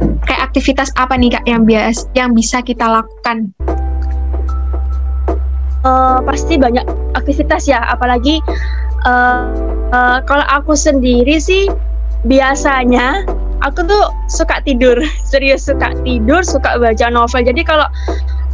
kayak 0.00 0.39
aktivitas 0.50 0.90
apa 0.98 1.14
nih 1.14 1.38
kak 1.38 1.46
yang 1.46 1.62
bias 1.62 2.10
yang 2.18 2.34
bisa 2.34 2.58
kita 2.58 2.82
lakukan? 2.82 3.54
Uh, 5.86 6.18
pasti 6.26 6.58
banyak 6.58 6.82
aktivitas 7.14 7.70
ya, 7.70 7.78
apalagi 7.86 8.42
uh, 9.06 9.46
uh, 9.94 10.18
kalau 10.26 10.42
aku 10.50 10.74
sendiri 10.74 11.38
sih 11.38 11.70
biasanya 12.26 13.22
aku 13.62 13.86
tuh 13.86 14.10
suka 14.26 14.58
tidur, 14.66 14.98
serius 15.30 15.70
suka 15.70 15.94
tidur, 16.02 16.42
suka 16.42 16.82
baca 16.82 17.06
novel. 17.08 17.46
Jadi 17.46 17.62
kalau 17.62 17.86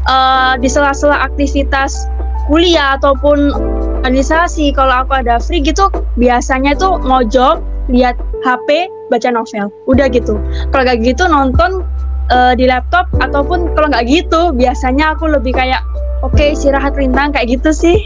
uh, 0.05 0.55
di 0.61 0.69
sela-sela 0.69 1.25
aktivitas 1.25 2.07
kuliah 2.47 3.01
ataupun 3.01 3.57
organisasi, 4.05 4.71
kalau 4.77 5.03
aku 5.03 5.19
ada 5.19 5.41
free 5.43 5.65
gitu, 5.65 5.91
biasanya 6.21 6.79
tuh 6.79 7.01
ngojok, 7.03 7.59
lihat 7.91 8.19
HP, 8.43 8.91
baca 9.11 9.29
novel. 9.31 9.71
Udah 9.87 10.07
gitu. 10.11 10.39
Kalau 10.71 10.83
nggak 10.83 10.99
gitu 11.03 11.25
nonton 11.27 11.87
uh, 12.31 12.53
di 12.55 12.67
laptop 12.67 13.07
ataupun 13.23 13.71
kalau 13.75 13.89
nggak 13.91 14.07
gitu 14.07 14.55
biasanya 14.55 15.15
aku 15.15 15.31
lebih 15.31 15.55
kayak 15.55 15.83
oke 16.23 16.35
okay, 16.35 16.55
istirahat 16.55 16.95
rintang 16.99 17.31
kayak 17.31 17.59
gitu 17.59 17.71
sih. 17.71 17.99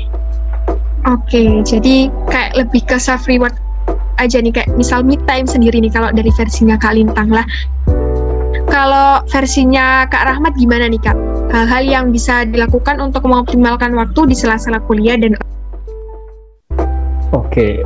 Oke 1.09 1.25
okay, 1.33 1.49
jadi 1.64 2.12
kayak 2.29 2.61
lebih 2.61 2.85
ke 2.85 3.01
self 3.01 3.25
reward 3.25 3.57
aja 4.21 4.37
nih. 4.40 4.53
Kayak 4.53 4.77
misal 4.77 5.01
me 5.01 5.16
time 5.25 5.49
sendiri 5.49 5.81
nih 5.81 5.93
kalau 5.93 6.12
dari 6.12 6.29
versinya 6.37 6.77
Kak 6.77 6.93
Lintang 6.93 7.33
lah. 7.33 7.47
Kalau 8.71 9.25
versinya 9.27 10.07
Kak 10.07 10.31
Rahmat 10.31 10.55
gimana 10.55 10.87
nih 10.87 11.01
Kak? 11.03 11.16
Hal-hal 11.51 11.83
yang 11.83 12.05
bisa 12.14 12.47
dilakukan 12.47 13.03
untuk 13.03 13.27
mengoptimalkan 13.27 13.90
waktu 13.99 14.31
di 14.31 14.35
sela-sela 14.38 14.79
kuliah 14.87 15.19
dan 15.19 15.35
Oke, 17.31 17.83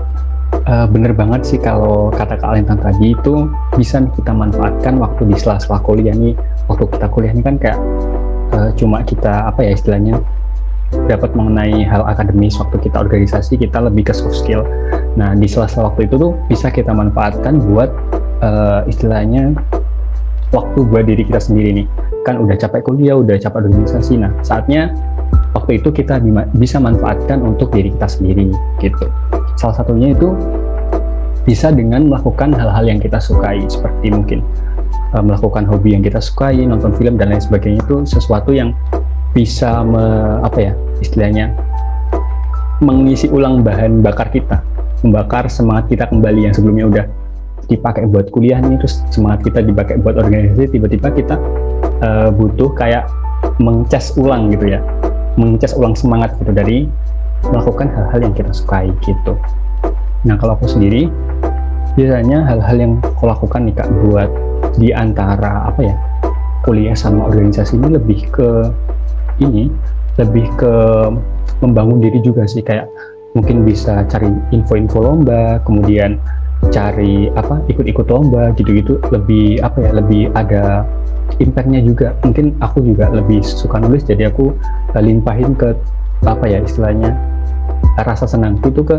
uh, 0.64 0.86
bener 0.86 1.12
banget 1.12 1.42
sih 1.42 1.58
kalau 1.58 2.08
kata 2.14 2.38
Kak 2.38 2.54
Alintan 2.54 2.78
tadi 2.78 3.12
itu 3.12 3.50
bisa 3.74 4.02
kita 4.14 4.30
manfaatkan 4.30 5.02
waktu 5.02 5.26
di 5.26 5.36
sela-sela 5.38 5.82
kuliah 5.82 6.14
nih. 6.14 6.38
Waktu 6.70 6.84
kita 6.94 7.06
kuliah 7.10 7.32
ini 7.34 7.42
kan 7.42 7.56
kayak 7.58 7.78
uh, 8.54 8.70
cuma 8.78 9.02
kita 9.02 9.50
apa 9.50 9.66
ya 9.66 9.74
istilahnya 9.74 10.22
dapat 11.10 11.34
mengenai 11.34 11.82
hal 11.82 12.06
akademis 12.06 12.54
waktu 12.62 12.78
kita 12.78 13.02
organisasi 13.02 13.58
kita 13.58 13.82
lebih 13.82 14.06
ke 14.06 14.14
soft 14.14 14.38
skill. 14.38 14.62
Nah 15.18 15.34
di 15.34 15.50
sela-sela 15.50 15.90
waktu 15.90 16.06
itu 16.06 16.16
tuh 16.16 16.32
bisa 16.46 16.70
kita 16.70 16.94
manfaatkan 16.94 17.58
buat 17.58 17.90
uh, 18.40 18.86
istilahnya 18.86 19.58
waktu 20.54 20.78
buat 20.86 21.04
diri 21.04 21.26
kita 21.26 21.42
sendiri 21.42 21.82
nih. 21.82 21.86
Kan 22.22 22.40
udah 22.40 22.56
capek 22.56 22.86
kuliah 22.86 23.18
udah 23.18 23.36
capek 23.36 23.68
organisasi. 23.68 24.22
Nah 24.22 24.30
saatnya 24.46 24.94
waktu 25.54 25.80
itu 25.80 25.88
kita 25.94 26.20
bisa 26.54 26.76
manfaatkan 26.82 27.40
untuk 27.40 27.72
diri 27.72 27.94
kita 27.94 28.08
sendiri 28.10 28.50
gitu. 28.82 29.06
Salah 29.56 29.80
satunya 29.80 30.12
itu 30.12 30.34
bisa 31.44 31.68
dengan 31.70 32.08
melakukan 32.08 32.56
hal-hal 32.56 32.84
yang 32.88 33.00
kita 33.00 33.20
sukai 33.20 33.60
seperti 33.68 34.08
mungkin 34.08 34.40
uh, 35.12 35.22
melakukan 35.22 35.68
hobi 35.68 35.94
yang 35.94 36.02
kita 36.02 36.18
sukai, 36.18 36.64
nonton 36.64 36.92
film 36.96 37.20
dan 37.20 37.30
lain 37.32 37.40
sebagainya 37.40 37.80
itu 37.84 38.02
sesuatu 38.08 38.50
yang 38.50 38.72
bisa 39.37 39.82
me, 39.82 40.04
apa 40.40 40.58
ya 40.58 40.72
istilahnya 41.02 41.52
mengisi 42.82 43.30
ulang 43.30 43.62
bahan 43.62 44.02
bakar 44.02 44.30
kita, 44.30 44.60
membakar 45.06 45.46
semangat 45.46 45.90
kita 45.92 46.04
kembali 46.10 46.50
yang 46.50 46.54
sebelumnya 46.54 46.87
udah 46.90 47.06
dipakai 47.64 48.04
buat 48.08 48.28
kuliah 48.28 48.60
nih 48.60 48.76
terus 48.76 49.00
semangat 49.08 49.40
kita 49.48 49.64
dipakai 49.64 49.96
buat 50.00 50.20
organisasi 50.20 50.68
tiba-tiba 50.76 51.08
kita 51.16 51.37
uh, 52.04 52.28
butuh 52.28 52.68
kayak 52.76 53.08
mengcas 53.56 54.12
ulang 54.20 54.52
gitu 54.52 54.76
ya 54.76 54.80
mengcas 55.34 55.74
ulang 55.74 55.94
semangat 55.98 56.34
gitu 56.38 56.52
dari 56.54 56.86
melakukan 57.44 57.90
hal-hal 57.92 58.20
yang 58.24 58.34
kita 58.34 58.52
sukai 58.54 58.88
gitu. 59.04 59.36
Nah 60.24 60.38
kalau 60.40 60.56
aku 60.56 60.70
sendiri 60.70 61.10
biasanya 61.94 62.42
hal-hal 62.48 62.76
yang 62.78 62.92
aku 63.02 63.28
lakukan 63.28 63.70
nih 63.70 63.74
kak 63.76 63.88
buat 64.02 64.30
di 64.74 64.90
antara 64.90 65.70
apa 65.70 65.80
ya 65.84 65.96
kuliah 66.66 66.96
sama 66.96 67.28
organisasi 67.30 67.78
ini 67.78 67.88
lebih 67.94 68.20
ke 68.34 68.48
ini 69.38 69.70
lebih 70.18 70.46
ke 70.58 70.72
membangun 71.62 72.02
diri 72.02 72.18
juga 72.24 72.48
sih 72.48 72.64
kayak 72.64 72.88
mungkin 73.34 73.62
bisa 73.62 74.06
cari 74.10 74.30
info-info 74.50 74.98
lomba 75.02 75.62
kemudian 75.62 76.18
cari 76.72 77.28
apa 77.34 77.60
ikut-ikut 77.68 78.06
lomba 78.08 78.54
gitu-gitu 78.56 78.98
lebih 79.12 79.60
apa 79.60 79.78
ya 79.84 79.90
lebih 79.94 80.32
ada 80.32 80.86
impactnya 81.40 81.80
juga. 81.82 82.14
Mungkin 82.22 82.58
aku 82.60 82.82
juga 82.84 83.10
lebih 83.10 83.42
suka 83.42 83.80
nulis 83.80 84.06
jadi 84.06 84.30
aku 84.30 84.54
limpahin 84.98 85.56
ke 85.58 85.74
apa 86.24 86.44
ya 86.48 86.62
istilahnya 86.64 87.12
rasa 88.00 88.26
senang 88.26 88.58
itu 88.58 88.82
ke 88.82 88.96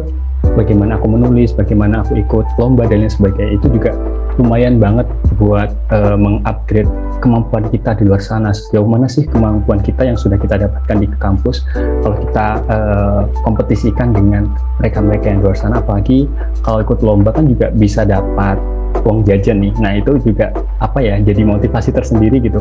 bagaimana 0.54 0.96
aku 1.02 1.10
menulis, 1.10 1.52
bagaimana 1.58 2.06
aku 2.06 2.22
ikut 2.22 2.46
lomba 2.62 2.86
dan 2.86 3.04
lain 3.04 3.12
sebagainya. 3.12 3.58
Itu 3.58 3.68
juga 3.74 3.98
lumayan 4.38 4.78
banget 4.78 5.08
buat 5.40 5.74
uh, 5.90 6.14
mengupgrade 6.20 6.88
kemampuan 7.24 7.66
kita 7.74 7.98
di 7.98 8.06
luar 8.06 8.22
sana. 8.22 8.54
Sejauh 8.54 8.86
mana 8.86 9.10
sih 9.10 9.26
kemampuan 9.26 9.82
kita 9.82 10.06
yang 10.06 10.20
sudah 10.20 10.38
kita 10.38 10.62
dapatkan 10.62 10.98
di 11.02 11.08
kampus? 11.18 11.66
Kalau 11.74 12.16
kita 12.22 12.48
uh, 12.70 13.22
kompetisikan 13.42 14.14
dengan 14.14 14.52
mereka-mereka 14.80 15.34
yang 15.34 15.40
di 15.42 15.46
luar 15.50 15.58
sana 15.58 15.82
apalagi 15.82 16.30
kalau 16.62 16.86
ikut 16.86 17.00
lomba 17.02 17.34
kan 17.34 17.50
juga 17.50 17.74
bisa 17.74 18.06
dapat 18.06 18.60
uang 19.06 19.24
jajan 19.24 19.62
nih. 19.62 19.74
Nah 19.80 19.92
itu 20.02 20.18
juga 20.26 20.52
apa 20.82 21.00
ya 21.00 21.22
jadi 21.22 21.46
motivasi 21.46 21.94
tersendiri 21.94 22.42
gitu. 22.42 22.60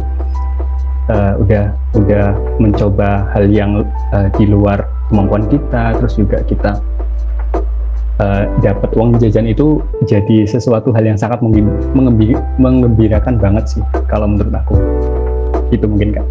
Uh, 1.04 1.37
udah 1.44 1.76
udah 2.00 2.33
mencoba 2.57 3.28
hal 3.37 3.44
yang 3.52 3.85
uh, 4.16 4.28
di 4.40 4.48
luar 4.48 4.88
kemampuan 5.12 5.44
kita 5.52 5.92
terus 6.00 6.16
juga 6.16 6.40
kita 6.48 6.80
uh, 8.24 8.48
dapat 8.64 8.88
uang 8.96 9.20
jajan 9.20 9.44
itu 9.44 9.85
jadi 10.09 10.48
sesuatu 10.48 10.96
hal 10.96 11.04
yang 11.04 11.20
sangat 11.20 11.44
mengembirakan 12.57 13.37
banget 13.37 13.64
sih 13.68 13.83
kalau 14.09 14.28
menurut 14.28 14.52
aku. 14.52 14.76
Itu 15.72 15.85
mungkin 15.88 16.16
kan 16.16 16.24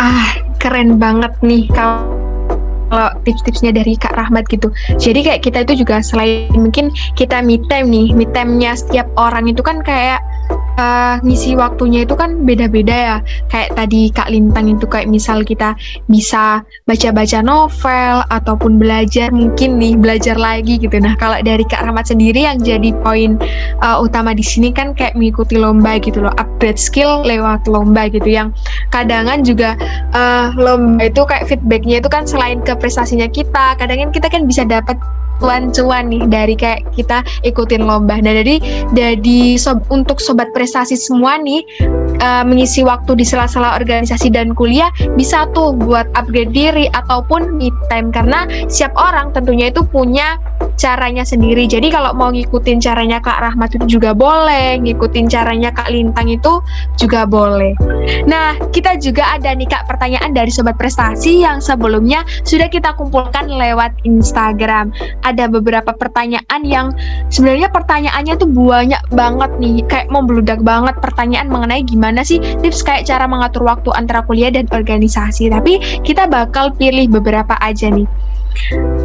ah 0.00 0.32
keren 0.56 0.96
banget 0.96 1.32
nih 1.44 1.68
kalau 1.68 2.19
kalau 2.90 3.08
tips-tipsnya 3.22 3.70
dari 3.72 3.94
Kak 3.96 4.18
Rahmat 4.18 4.50
gitu. 4.50 4.68
Jadi 4.98 5.22
kayak 5.24 5.40
kita 5.46 5.64
itu 5.64 5.86
juga 5.86 6.02
selain 6.02 6.50
mungkin 6.52 6.90
kita 7.14 7.40
me 7.40 7.62
time 7.70 7.88
nih, 7.88 8.12
me 8.12 8.26
time-nya 8.34 8.74
setiap 8.76 9.06
orang 9.16 9.46
itu 9.48 9.62
kan 9.62 9.80
kayak 9.80 10.20
uh, 10.50 11.16
ngisi 11.22 11.54
waktunya 11.56 12.04
itu 12.04 12.14
kan 12.14 12.42
beda-beda 12.44 12.94
ya. 12.94 13.16
Kayak 13.50 13.76
tadi 13.76 14.10
Kak 14.10 14.28
Lintang 14.32 14.70
itu 14.70 14.86
kayak 14.86 15.08
misal 15.10 15.42
kita 15.46 15.74
bisa 16.10 16.62
baca-baca 16.86 17.38
novel 17.44 18.24
ataupun 18.30 18.80
belajar 18.80 19.30
mungkin 19.30 19.78
nih 19.78 19.94
belajar 19.98 20.36
lagi 20.36 20.78
gitu. 20.80 20.96
Nah 20.98 21.14
kalau 21.18 21.38
dari 21.42 21.62
Kak 21.66 21.84
Rahmat 21.84 22.10
sendiri 22.10 22.46
yang 22.46 22.62
jadi 22.62 22.94
poin 23.04 23.36
uh, 23.84 24.00
utama 24.00 24.32
di 24.32 24.42
sini 24.42 24.72
kan 24.72 24.96
kayak 24.96 25.14
mengikuti 25.18 25.60
lomba 25.60 26.00
gitu 26.00 26.24
loh, 26.24 26.34
upgrade 26.40 26.80
skill 26.80 27.22
lewat 27.22 27.66
lomba 27.68 28.08
gitu. 28.08 28.26
Yang 28.26 28.56
kadangan 28.94 29.44
juga 29.44 29.76
uh, 30.16 30.54
lomba 30.56 31.06
itu 31.06 31.22
kayak 31.26 31.44
feedbacknya 31.50 32.00
itu 32.00 32.08
kan 32.08 32.24
selain 32.24 32.64
ke 32.64 32.72
prestasinya 32.78 33.28
kita, 33.28 33.76
kadang 33.76 34.08
kan 34.08 34.10
kita 34.14 34.26
kan 34.32 34.48
bisa 34.48 34.64
dapat 34.64 34.96
cuan-cuan 35.40 36.12
nih 36.12 36.24
dari 36.28 36.54
kayak 36.54 36.84
kita 36.94 37.20
ikutin 37.44 37.84
lomba. 37.84 38.20
Nah, 38.20 38.32
dari 38.32 38.60
dari 38.92 39.56
sob, 39.60 39.82
untuk 39.92 40.20
sobat 40.20 40.39
prestasi 40.48 40.80
berprestasi 40.80 40.96
semua 40.96 41.36
nih 41.36 41.66
uh, 42.22 42.44
mengisi 42.46 42.80
waktu 42.80 43.18
di 43.18 43.24
sela-sela 43.26 43.76
organisasi 43.76 44.32
dan 44.32 44.56
kuliah 44.56 44.88
bisa 45.18 45.44
tuh 45.52 45.76
buat 45.76 46.08
upgrade 46.16 46.54
diri 46.54 46.86
ataupun 46.96 47.58
me 47.58 47.68
time 47.92 48.08
karena 48.08 48.48
setiap 48.70 48.96
orang 48.96 49.34
tentunya 49.36 49.68
itu 49.68 49.84
punya 49.84 50.40
caranya 50.80 51.20
sendiri. 51.28 51.68
Jadi 51.68 51.92
kalau 51.92 52.16
mau 52.16 52.32
ngikutin 52.32 52.80
caranya 52.80 53.20
Kak 53.20 53.44
Rahmat 53.44 53.76
itu 53.76 54.00
juga 54.00 54.16
boleh, 54.16 54.80
ngikutin 54.80 55.28
caranya 55.28 55.68
Kak 55.68 55.92
Lintang 55.92 56.32
itu 56.32 56.64
juga 56.96 57.28
boleh. 57.28 57.76
Nah, 58.24 58.56
kita 58.72 58.96
juga 58.96 59.36
ada 59.36 59.52
nih 59.52 59.68
Kak 59.68 59.84
pertanyaan 59.84 60.32
dari 60.32 60.48
sobat 60.48 60.80
prestasi 60.80 61.44
yang 61.44 61.60
sebelumnya 61.60 62.24
sudah 62.48 62.72
kita 62.72 62.96
kumpulkan 62.96 63.52
lewat 63.52 63.92
Instagram. 64.08 64.88
Ada 65.20 65.52
beberapa 65.52 65.92
pertanyaan 65.92 66.64
yang 66.64 66.96
sebenarnya 67.28 67.68
pertanyaannya 67.68 68.34
tuh 68.40 68.48
banyak 68.48 69.02
banget 69.12 69.50
nih, 69.60 69.84
kayak 69.84 70.08
membludak 70.30 70.62
banget 70.62 70.94
pertanyaan 71.02 71.50
mengenai 71.50 71.82
gimana 71.82 72.22
sih 72.22 72.38
tips 72.38 72.86
kayak 72.86 73.10
cara 73.10 73.26
mengatur 73.26 73.66
waktu 73.66 73.90
antara 73.98 74.22
kuliah 74.22 74.54
dan 74.54 74.70
organisasi. 74.70 75.50
Tapi 75.50 75.82
kita 76.06 76.30
bakal 76.30 76.70
pilih 76.78 77.10
beberapa 77.10 77.58
aja 77.58 77.90
nih. 77.90 78.06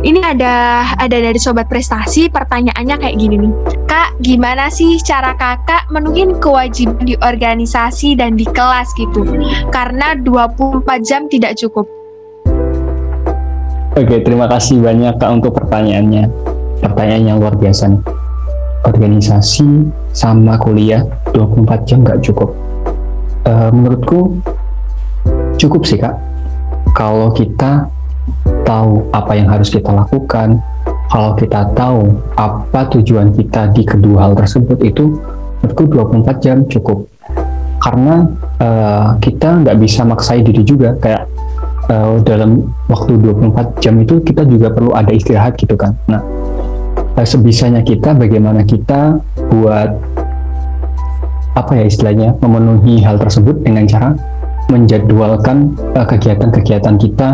Ini 0.05 0.21
ada 0.21 0.85
ada 1.01 1.17
dari 1.17 1.37
sobat 1.41 1.65
prestasi 1.65 2.29
pertanyaannya 2.29 2.95
kayak 3.01 3.17
gini 3.17 3.35
nih. 3.41 3.53
Kak, 3.89 4.21
gimana 4.21 4.69
sih 4.69 5.01
cara 5.01 5.33
kakak 5.33 5.89
menuhin 5.89 6.37
kewajiban 6.37 7.01
di 7.01 7.17
organisasi 7.17 8.17
dan 8.17 8.37
di 8.37 8.45
kelas 8.45 8.93
gitu? 8.97 9.25
Karena 9.73 10.13
24 10.17 10.85
jam 11.01 11.25
tidak 11.25 11.57
cukup. 11.57 11.89
Oke, 13.95 14.21
terima 14.21 14.45
kasih 14.51 14.81
banyak 14.81 15.17
Kak 15.17 15.31
untuk 15.41 15.55
pertanyaannya. 15.57 16.27
Pertanyaan 16.83 17.23
yang 17.25 17.37
luar 17.41 17.55
biasa 17.57 17.89
nih. 17.89 18.24
Organisasi 18.85 19.89
sama 20.13 20.61
kuliah 20.61 21.01
24 21.33 21.89
jam 21.89 22.05
nggak 22.05 22.21
cukup. 22.21 22.53
Uh, 23.45 23.69
menurutku 23.73 24.37
cukup 25.57 25.81
sih 25.85 25.97
Kak. 25.97 26.13
Kalau 26.93 27.33
kita 27.33 27.89
tahu 28.63 29.09
apa 29.11 29.33
yang 29.37 29.49
harus 29.49 29.73
kita 29.73 29.89
lakukan, 29.89 30.61
kalau 31.09 31.33
kita 31.37 31.69
tahu 31.73 32.13
apa 32.37 32.89
tujuan 32.97 33.33
kita 33.33 33.73
di 33.73 33.83
kedua 33.85 34.29
hal 34.29 34.33
tersebut 34.37 34.79
itu 34.81 35.17
menurutku 35.61 35.83
24 35.89 36.45
jam 36.45 36.57
cukup 36.69 37.09
karena 37.85 38.25
uh, 38.57 39.13
kita 39.21 39.61
nggak 39.61 39.77
bisa 39.77 40.01
maksain 40.01 40.41
diri 40.41 40.65
juga 40.65 40.97
kayak 40.97 41.29
uh, 41.93 42.17
dalam 42.25 42.73
waktu 42.89 43.13
24 43.21 43.77
jam 43.77 44.01
itu 44.01 44.25
kita 44.25 44.41
juga 44.49 44.73
perlu 44.73 44.89
ada 44.97 45.13
istirahat 45.13 45.53
gitu 45.53 45.77
kan 45.77 45.93
nah 46.09 46.21
uh, 47.15 47.27
sebisanya 47.27 47.81
kita 47.81 48.13
bagaimana 48.13 48.67
kita 48.67 49.19
buat 49.51 49.89
apa 51.55 51.71
ya 51.79 51.87
istilahnya 51.87 52.35
memenuhi 52.43 52.99
hal 52.99 53.15
tersebut 53.15 53.63
dengan 53.63 53.87
cara 53.87 54.11
menjadwalkan 54.65 55.77
eh, 55.93 56.03
kegiatan-kegiatan 56.03 56.95
uh, 56.97 56.99
kita 56.99 57.29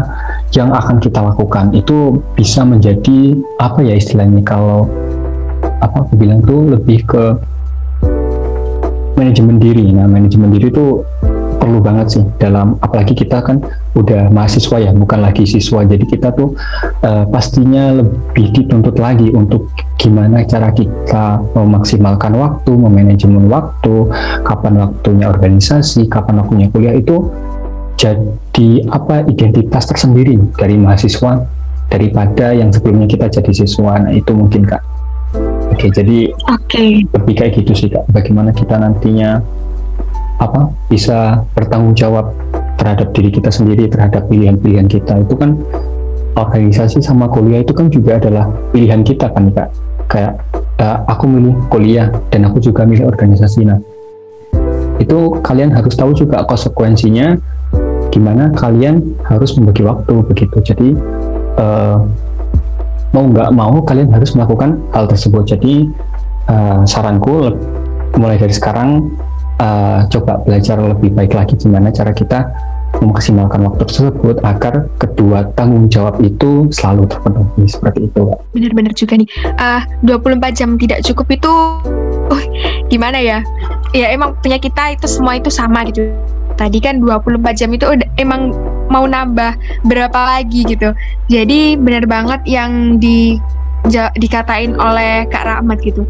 yang 0.54 0.70
akan 0.76 1.00
kita 1.00 1.20
lakukan 1.24 1.72
itu 1.74 2.22
bisa 2.38 2.62
menjadi 2.62 3.40
apa 3.58 3.82
ya 3.82 3.98
istilahnya 3.98 4.44
kalau 4.44 4.86
apa 5.82 6.06
aku 6.06 6.14
bilang 6.20 6.44
tuh 6.44 6.76
lebih 6.76 7.08
ke 7.08 7.24
manajemen 9.22 9.62
diri. 9.62 9.86
Nah, 9.94 10.10
manajemen 10.10 10.50
diri 10.50 10.74
itu 10.74 11.06
perlu 11.62 11.78
banget 11.78 12.18
sih 12.18 12.24
dalam 12.42 12.74
apalagi 12.82 13.14
kita 13.14 13.38
kan 13.46 13.62
udah 13.94 14.34
mahasiswa 14.34 14.82
ya 14.82 14.90
bukan 14.98 15.22
lagi 15.22 15.46
siswa. 15.46 15.86
Jadi 15.86 16.10
kita 16.10 16.34
tuh 16.34 16.58
uh, 17.06 17.30
pastinya 17.30 18.02
lebih 18.02 18.50
dituntut 18.50 18.98
lagi 18.98 19.30
untuk 19.30 19.70
gimana 20.02 20.42
cara 20.50 20.74
kita 20.74 21.38
memaksimalkan 21.54 22.34
waktu 22.34 22.74
memanajemen 22.74 23.46
waktu 23.46 24.10
kapan 24.42 24.82
waktunya 24.82 25.30
organisasi 25.30 26.10
kapan 26.10 26.42
waktunya 26.42 26.68
kuliah. 26.74 26.98
Itu 26.98 27.30
jadi 28.02 28.90
apa 28.90 29.30
identitas 29.30 29.86
tersendiri 29.86 30.42
dari 30.58 30.74
mahasiswa 30.82 31.46
daripada 31.94 32.58
yang 32.58 32.74
sebelumnya 32.74 33.06
kita 33.06 33.30
jadi 33.30 33.54
siswa. 33.54 34.02
Nah 34.02 34.10
itu 34.18 34.34
mungkin 34.34 34.66
kak. 34.66 34.82
Oke 35.72 35.94
jadi 35.94 36.34
okay. 36.50 37.06
lebih 37.06 37.38
kayak 37.38 37.62
gitu 37.62 37.78
sih 37.78 37.88
kak. 37.94 38.10
Bagaimana 38.10 38.50
kita 38.50 38.82
nantinya 38.82 39.46
apa 40.42 40.74
bisa 40.90 41.46
bertanggung 41.54 41.94
jawab 41.94 42.34
terhadap 42.82 43.14
diri 43.14 43.30
kita 43.30 43.54
sendiri 43.54 43.86
terhadap 43.86 44.26
pilihan-pilihan 44.26 44.90
kita. 44.90 45.22
Itu 45.22 45.38
kan 45.38 45.62
organisasi 46.34 47.04
sama 47.06 47.30
kuliah 47.30 47.62
itu 47.62 47.78
kan 47.78 47.94
juga 47.94 48.18
adalah 48.18 48.50
pilihan 48.74 49.06
kita 49.06 49.30
kan 49.30 49.54
kak. 49.54 49.70
Kayak 50.10 50.42
uh, 50.82 51.06
aku 51.06 51.30
milih 51.30 51.56
kuliah 51.70 52.10
dan 52.34 52.50
aku 52.50 52.58
juga 52.58 52.84
milih 52.84 53.06
organisasi. 53.06 53.70
Nah 53.70 53.78
itu 54.98 55.38
kalian 55.46 55.70
harus 55.74 55.94
tahu 55.94 56.14
juga 56.18 56.42
konsekuensinya 56.46 57.38
gimana 58.12 58.52
kalian 58.52 59.16
harus 59.30 59.54
membagi 59.56 59.86
waktu 59.86 60.14
begitu. 60.26 60.58
Jadi 60.66 60.98
uh, 61.62 62.02
mau 63.14 63.24
nggak 63.30 63.50
mau 63.54 63.78
kalian 63.86 64.10
harus 64.10 64.34
melakukan 64.34 64.82
hal 64.90 65.06
tersebut. 65.06 65.54
Jadi 65.54 65.86
uh, 66.50 66.82
saranku 66.84 67.54
mulai 68.18 68.36
dari 68.42 68.52
sekarang 68.52 69.08
uh, 69.62 70.00
coba 70.10 70.42
belajar 70.42 70.82
lebih 70.82 71.14
baik 71.14 71.38
lagi 71.38 71.54
gimana 71.56 71.94
cara 71.94 72.12
kita 72.12 72.50
memaksimalkan 73.00 73.64
waktu 73.64 73.88
tersebut 73.88 74.44
agar 74.44 74.92
kedua 75.00 75.48
tanggung 75.56 75.88
jawab 75.88 76.20
itu 76.20 76.68
selalu 76.76 77.08
terpenuhi 77.08 77.64
seperti 77.64 78.12
itu 78.12 78.36
Benar-benar 78.52 78.92
juga 78.92 79.14
nih. 79.16 79.30
Uh, 79.56 79.82
24 80.04 80.60
jam 80.60 80.76
tidak 80.76 81.00
cukup 81.08 81.28
itu 81.32 81.52
uh, 82.28 82.44
gimana 82.92 83.18
ya? 83.24 83.40
Ya 83.96 84.12
emang 84.12 84.36
punya 84.44 84.60
kita 84.60 85.00
itu 85.00 85.08
semua 85.08 85.40
itu 85.40 85.48
sama 85.48 85.88
gitu. 85.88 86.12
Tadi 86.60 86.84
kan 86.84 87.00
24 87.00 87.42
jam 87.56 87.72
itu 87.72 87.88
udah 87.88 88.08
emang 88.20 88.52
mau 88.92 89.08
nambah 89.08 89.56
berapa 89.88 90.20
lagi 90.20 90.68
gitu. 90.68 90.92
Jadi 91.32 91.80
benar 91.80 92.04
banget 92.06 92.44
yang 92.44 93.00
di 93.00 93.40
dikatain 94.20 94.78
oleh 94.78 95.26
Kak 95.32 95.48
Rahmat 95.48 95.80
gitu. 95.82 96.06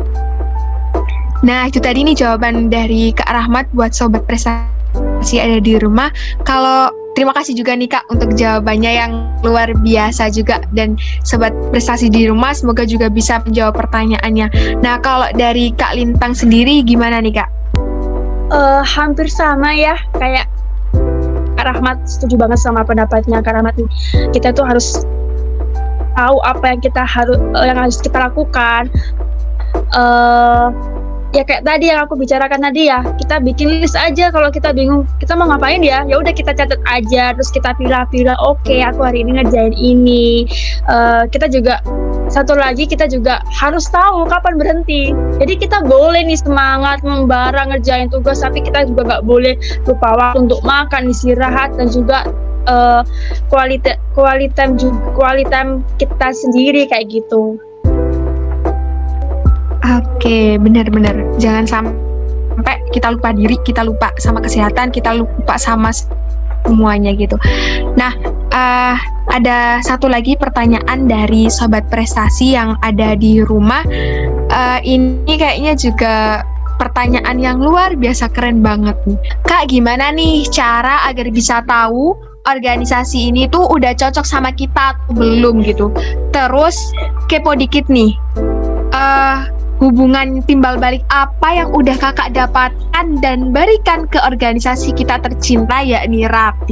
Nah, 1.41 1.65
itu 1.65 1.81
tadi 1.81 2.05
nih 2.05 2.13
jawaban 2.13 2.69
dari 2.69 3.09
Kak 3.17 3.25
Rahmat 3.25 3.65
buat 3.73 3.97
sobat 3.97 4.25
prestasi 4.29 5.41
ada 5.41 5.57
di 5.57 5.81
rumah. 5.81 6.13
Kalau 6.45 6.93
terima 7.17 7.33
kasih 7.33 7.57
juga 7.57 7.73
nih 7.73 7.89
Kak 7.89 8.05
untuk 8.13 8.37
jawabannya 8.37 8.91
yang 8.93 9.11
luar 9.41 9.73
biasa 9.73 10.29
juga 10.29 10.61
dan 10.77 10.95
sobat 11.25 11.51
prestasi 11.73 12.13
di 12.13 12.29
rumah 12.29 12.53
semoga 12.53 12.85
juga 12.85 13.09
bisa 13.09 13.41
menjawab 13.41 13.73
pertanyaannya. 13.73 14.47
Nah, 14.85 15.01
kalau 15.01 15.27
dari 15.33 15.73
Kak 15.73 15.97
Lintang 15.97 16.37
sendiri 16.37 16.85
gimana 16.85 17.17
nih 17.19 17.41
Kak? 17.41 17.49
Uh, 18.51 18.83
hampir 18.83 19.31
sama 19.31 19.73
ya, 19.73 19.97
kayak 20.19 20.45
Kak 21.57 21.65
Rahmat 21.65 22.05
setuju 22.05 22.37
banget 22.37 22.59
sama 22.61 22.85
pendapatnya 22.85 23.41
Kak 23.41 23.57
Rahmat. 23.57 23.81
Kita 24.29 24.53
tuh 24.53 24.67
harus 24.67 25.01
tahu 26.13 26.37
apa 26.43 26.75
yang 26.75 26.79
kita 26.83 27.01
harus 27.01 27.39
yang 27.65 27.79
harus 27.81 27.97
kita 27.97 28.29
lakukan. 28.29 28.91
Uh, 29.95 30.90
ya 31.31 31.47
kayak 31.47 31.63
tadi 31.63 31.87
yang 31.87 32.03
aku 32.03 32.19
bicarakan 32.19 32.59
tadi 32.59 32.91
ya 32.91 32.99
kita 33.15 33.39
bikin 33.39 33.79
list 33.79 33.95
aja 33.95 34.31
kalau 34.31 34.51
kita 34.51 34.75
bingung. 34.75 35.07
Kita 35.19 35.35
mau 35.39 35.47
ngapain 35.47 35.79
ya? 35.79 36.03
Ya 36.03 36.19
udah 36.19 36.35
kita 36.35 36.51
catat 36.51 36.79
aja 36.87 37.31
terus 37.35 37.51
kita 37.51 37.71
pilih-pilih 37.79 38.35
oke 38.43 38.59
okay, 38.63 38.83
aku 38.83 39.03
hari 39.03 39.23
ini 39.23 39.39
ngerjain 39.39 39.75
ini. 39.75 40.45
Uh, 40.91 41.23
kita 41.31 41.47
juga 41.47 41.79
satu 42.27 42.55
lagi 42.55 42.87
kita 42.87 43.07
juga 43.07 43.39
harus 43.47 43.87
tahu 43.87 44.27
kapan 44.27 44.59
berhenti. 44.59 45.15
Jadi 45.39 45.53
kita 45.59 45.83
boleh 45.87 46.23
nih 46.27 46.39
semangat 46.39 47.03
membara 47.03 47.63
ngerjain 47.67 48.11
tugas 48.11 48.43
tapi 48.43 48.63
kita 48.63 48.87
juga 48.87 49.07
nggak 49.07 49.23
boleh 49.23 49.55
lupa 49.87 50.09
waktu 50.15 50.47
untuk 50.47 50.59
makan 50.67 51.11
istirahat 51.11 51.71
dan 51.79 51.87
juga 51.87 52.27
uh, 52.67 53.01
kualitas 53.47 53.95
kualitas 54.11 54.67
kualitas 55.15 55.79
kita 55.95 56.27
sendiri 56.35 56.85
kayak 56.91 57.07
gitu 57.07 57.55
Oke, 59.81 60.61
benar-benar. 60.61 61.41
Jangan 61.41 61.65
sampai 61.65 62.75
kita 62.93 63.09
lupa 63.09 63.33
diri, 63.33 63.57
kita 63.65 63.81
lupa 63.81 64.13
sama 64.21 64.43
kesehatan, 64.43 64.93
kita 64.93 65.17
lupa 65.17 65.57
sama 65.57 65.89
semuanya 66.61 67.11
gitu. 67.17 67.33
Nah, 67.97 68.13
uh, 68.53 68.95
ada 69.33 69.81
satu 69.81 70.05
lagi 70.05 70.37
pertanyaan 70.37 71.09
dari 71.09 71.49
sobat 71.49 71.87
prestasi 71.89 72.53
yang 72.53 72.77
ada 72.85 73.17
di 73.17 73.41
rumah. 73.41 73.81
Uh, 74.51 74.79
ini 74.85 75.33
kayaknya 75.39 75.73
juga 75.73 76.45
pertanyaan 76.77 77.37
yang 77.37 77.57
luar 77.61 77.93
biasa 77.97 78.29
keren 78.33 78.61
banget 78.61 78.97
nih. 79.05 79.17
Kak, 79.45 79.69
gimana 79.69 80.09
nih 80.13 80.45
cara 80.49 81.05
agar 81.09 81.29
bisa 81.29 81.61
tahu 81.65 82.17
organisasi 82.49 83.29
ini 83.29 83.45
tuh 83.53 83.69
udah 83.69 83.93
cocok 83.93 84.25
sama 84.25 84.49
kita 84.49 84.97
atau 84.97 85.13
belum 85.13 85.61
gitu. 85.61 85.93
Terus 86.33 86.77
kepo 87.29 87.53
dikit 87.53 87.85
nih. 87.85 88.17
Uh, 88.91 89.45
hubungan 89.81 90.45
timbal 90.45 90.77
balik 90.77 91.01
apa 91.09 91.49
yang 91.57 91.73
udah 91.73 91.97
kakak 91.97 92.29
dapatkan 92.37 93.05
dan 93.25 93.49
berikan 93.49 94.05
ke 94.05 94.21
organisasi 94.21 94.93
kita 94.93 95.17
tercinta 95.25 95.81
yakni 95.81 96.29
Rapi. 96.29 96.69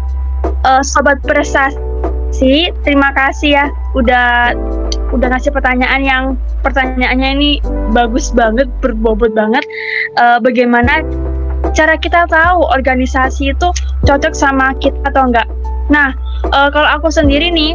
Uh, 0.63 0.85
Sobat 0.85 1.17
prestasi, 1.25 2.69
terima 2.85 3.09
kasih 3.17 3.57
ya 3.57 3.65
udah 3.97 4.53
udah 5.09 5.27
ngasih 5.33 5.49
pertanyaan 5.49 6.01
yang 6.05 6.23
pertanyaannya 6.61 7.29
ini 7.41 7.51
bagus 7.91 8.29
banget, 8.29 8.69
berbobot 8.77 9.33
banget. 9.33 9.65
Uh, 10.21 10.37
bagaimana 10.37 11.01
cara 11.73 11.97
kita 11.97 12.29
tahu 12.29 12.61
organisasi 12.69 13.57
itu 13.57 13.67
cocok 14.05 14.33
sama 14.37 14.77
kita 14.77 14.95
atau 15.09 15.33
enggak. 15.33 15.49
Nah, 15.89 16.13
uh, 16.53 16.69
kalau 16.69 16.87
aku 16.93 17.09
sendiri 17.09 17.49
nih, 17.49 17.73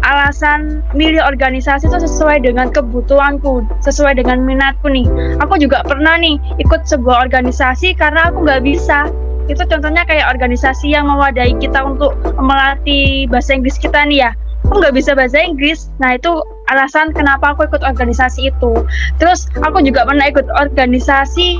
alasan 0.00 0.80
milih 0.96 1.20
organisasi 1.20 1.88
itu 1.88 1.98
sesuai 2.00 2.44
dengan 2.44 2.72
kebutuhanku, 2.72 3.64
sesuai 3.84 4.16
dengan 4.16 4.40
minatku 4.42 4.88
nih. 4.88 5.06
Aku 5.44 5.60
juga 5.60 5.84
pernah 5.84 6.16
nih 6.16 6.40
ikut 6.60 6.88
sebuah 6.88 7.28
organisasi 7.28 7.96
karena 7.96 8.32
aku 8.32 8.44
nggak 8.44 8.64
bisa. 8.64 9.08
Itu 9.50 9.66
contohnya 9.66 10.06
kayak 10.06 10.30
organisasi 10.30 10.94
yang 10.94 11.10
mewadahi 11.10 11.58
kita 11.58 11.82
untuk 11.82 12.14
melatih 12.38 13.26
bahasa 13.28 13.56
Inggris 13.56 13.76
kita 13.76 14.06
nih 14.06 14.28
ya. 14.28 14.30
Aku 14.68 14.78
nggak 14.78 14.94
bisa 14.94 15.16
bahasa 15.16 15.40
Inggris, 15.40 15.88
nah 15.98 16.14
itu 16.14 16.30
alasan 16.70 17.10
kenapa 17.10 17.56
aku 17.56 17.66
ikut 17.66 17.82
organisasi 17.82 18.54
itu. 18.54 18.86
Terus 19.18 19.48
aku 19.58 19.82
juga 19.82 20.06
pernah 20.06 20.28
ikut 20.30 20.46
organisasi 20.46 21.58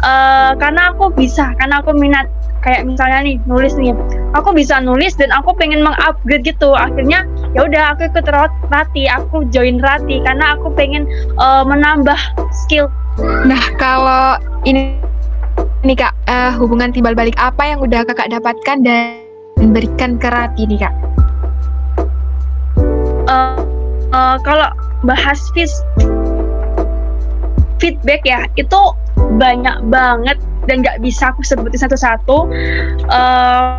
uh, 0.00 0.56
karena 0.56 0.94
aku 0.94 1.12
bisa, 1.12 1.52
karena 1.60 1.84
aku 1.84 1.92
minat 1.92 2.30
kayak 2.62 2.86
misalnya 2.86 3.26
nih 3.26 3.36
nulis 3.44 3.74
nih 3.74 3.90
aku 4.38 4.54
bisa 4.54 4.78
nulis 4.78 5.18
dan 5.18 5.34
aku 5.34 5.52
pengen 5.58 5.82
mengupgrade 5.82 6.46
gitu. 6.46 6.72
Akhirnya 6.72 7.26
ya 7.52 7.66
udah 7.66 7.94
aku 7.94 8.08
ikut 8.08 8.26
rati 8.70 9.10
aku 9.10 9.44
join 9.50 9.82
rati 9.82 10.22
karena 10.22 10.56
aku 10.56 10.72
pengen 10.72 11.04
uh, 11.36 11.66
menambah 11.66 12.18
skill. 12.64 12.88
Nah 13.44 13.60
kalau 13.76 14.38
ini 14.64 14.96
ini 15.82 15.98
kak 15.98 16.14
uh, 16.30 16.54
hubungan 16.56 16.94
timbal 16.94 17.12
balik 17.12 17.34
apa 17.36 17.74
yang 17.74 17.82
udah 17.82 18.06
kakak 18.06 18.30
dapatkan 18.30 18.86
dan 18.86 19.26
berikan 19.74 20.16
ke 20.16 20.28
rati 20.30 20.64
nih 20.64 20.86
kak? 20.86 20.94
Uh, 23.26 23.58
uh, 24.14 24.36
kalau 24.46 24.70
bahas 25.02 25.42
feedback 27.82 28.22
ya 28.22 28.46
itu 28.54 28.80
banyak 29.34 29.74
banget 29.90 30.38
dan 30.66 30.82
nggak 30.82 31.02
bisa 31.02 31.34
aku 31.34 31.42
sebutin 31.42 31.80
satu-satu 31.80 32.48
uh, 33.10 33.78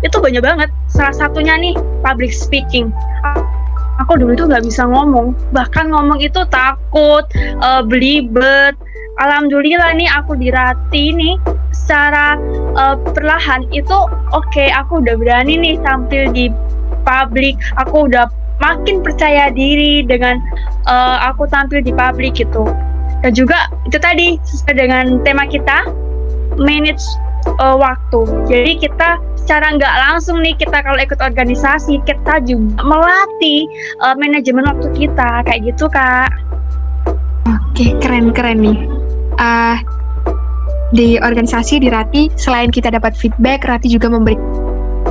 itu 0.00 0.16
banyak 0.18 0.42
banget. 0.42 0.68
Salah 0.88 1.14
satunya 1.14 1.54
nih 1.60 1.76
public 2.00 2.32
speaking. 2.32 2.90
Aku 4.00 4.16
dulu 4.16 4.32
tuh 4.32 4.48
nggak 4.48 4.64
bisa 4.64 4.88
ngomong 4.88 5.36
bahkan 5.52 5.92
ngomong 5.92 6.18
itu 6.24 6.40
takut 6.48 7.24
uh, 7.60 7.84
belibet. 7.84 8.74
Alhamdulillah 9.20 9.92
nih 10.00 10.08
aku 10.08 10.32
dirati 10.40 11.12
nih 11.12 11.36
secara 11.76 12.40
uh, 12.74 12.96
perlahan. 13.12 13.68
Itu 13.68 14.08
oke 14.32 14.48
okay, 14.48 14.72
aku 14.72 15.04
udah 15.04 15.14
berani 15.20 15.60
nih 15.60 15.74
tampil 15.84 16.32
di 16.32 16.48
publik. 17.04 17.60
Aku 17.76 18.08
udah 18.08 18.32
makin 18.60 19.04
percaya 19.04 19.52
diri 19.52 20.04
dengan 20.04 20.40
uh, 20.88 21.28
aku 21.28 21.44
tampil 21.48 21.84
di 21.84 21.92
publik 21.92 22.40
gitu 22.40 22.68
dan 23.20 23.32
juga 23.36 23.68
itu 23.88 23.98
tadi 24.00 24.26
sesuai 24.44 24.74
dengan 24.76 25.04
tema 25.22 25.44
kita 25.44 25.84
manage 26.56 27.02
uh, 27.60 27.76
waktu 27.76 28.20
jadi 28.48 28.72
kita 28.80 29.08
secara 29.36 29.76
nggak 29.76 29.94
langsung 30.08 30.40
nih 30.40 30.56
kita 30.56 30.80
kalau 30.84 30.98
ikut 31.00 31.20
organisasi 31.20 32.00
kita 32.04 32.40
juga 32.44 32.80
melatih 32.84 33.68
uh, 34.04 34.16
manajemen 34.16 34.64
waktu 34.68 34.88
kita 34.96 35.44
kayak 35.44 35.60
gitu 35.64 35.88
kak 35.88 36.32
oke 37.48 37.86
keren 38.00 38.32
keren 38.32 38.60
nih 38.60 38.78
uh, 39.40 39.76
di 40.90 41.22
organisasi 41.22 41.78
di 41.78 41.88
Rati 41.88 42.34
selain 42.34 42.68
kita 42.74 42.90
dapat 42.90 43.14
feedback 43.14 43.62
Rati 43.62 43.86
juga 43.86 44.10
memberikan 44.10 44.42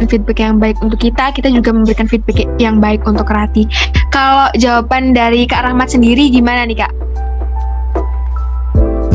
feedback 0.08 0.40
yang 0.40 0.62
baik 0.62 0.78
untuk 0.80 1.02
kita, 1.02 1.34
kita 1.34 1.50
juga 1.52 1.74
memberikan 1.76 2.08
feedback 2.08 2.46
yang 2.62 2.80
baik 2.80 3.04
untuk 3.04 3.28
Rati. 3.28 3.68
Kalau 4.14 4.48
jawaban 4.56 5.12
dari 5.12 5.44
Kak 5.50 5.66
Rahmat 5.66 5.92
sendiri 5.92 6.30
gimana 6.32 6.64
nih 6.70 6.86
Kak? 6.86 6.94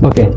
Oke. 0.03 0.09
Okay. 0.11 0.29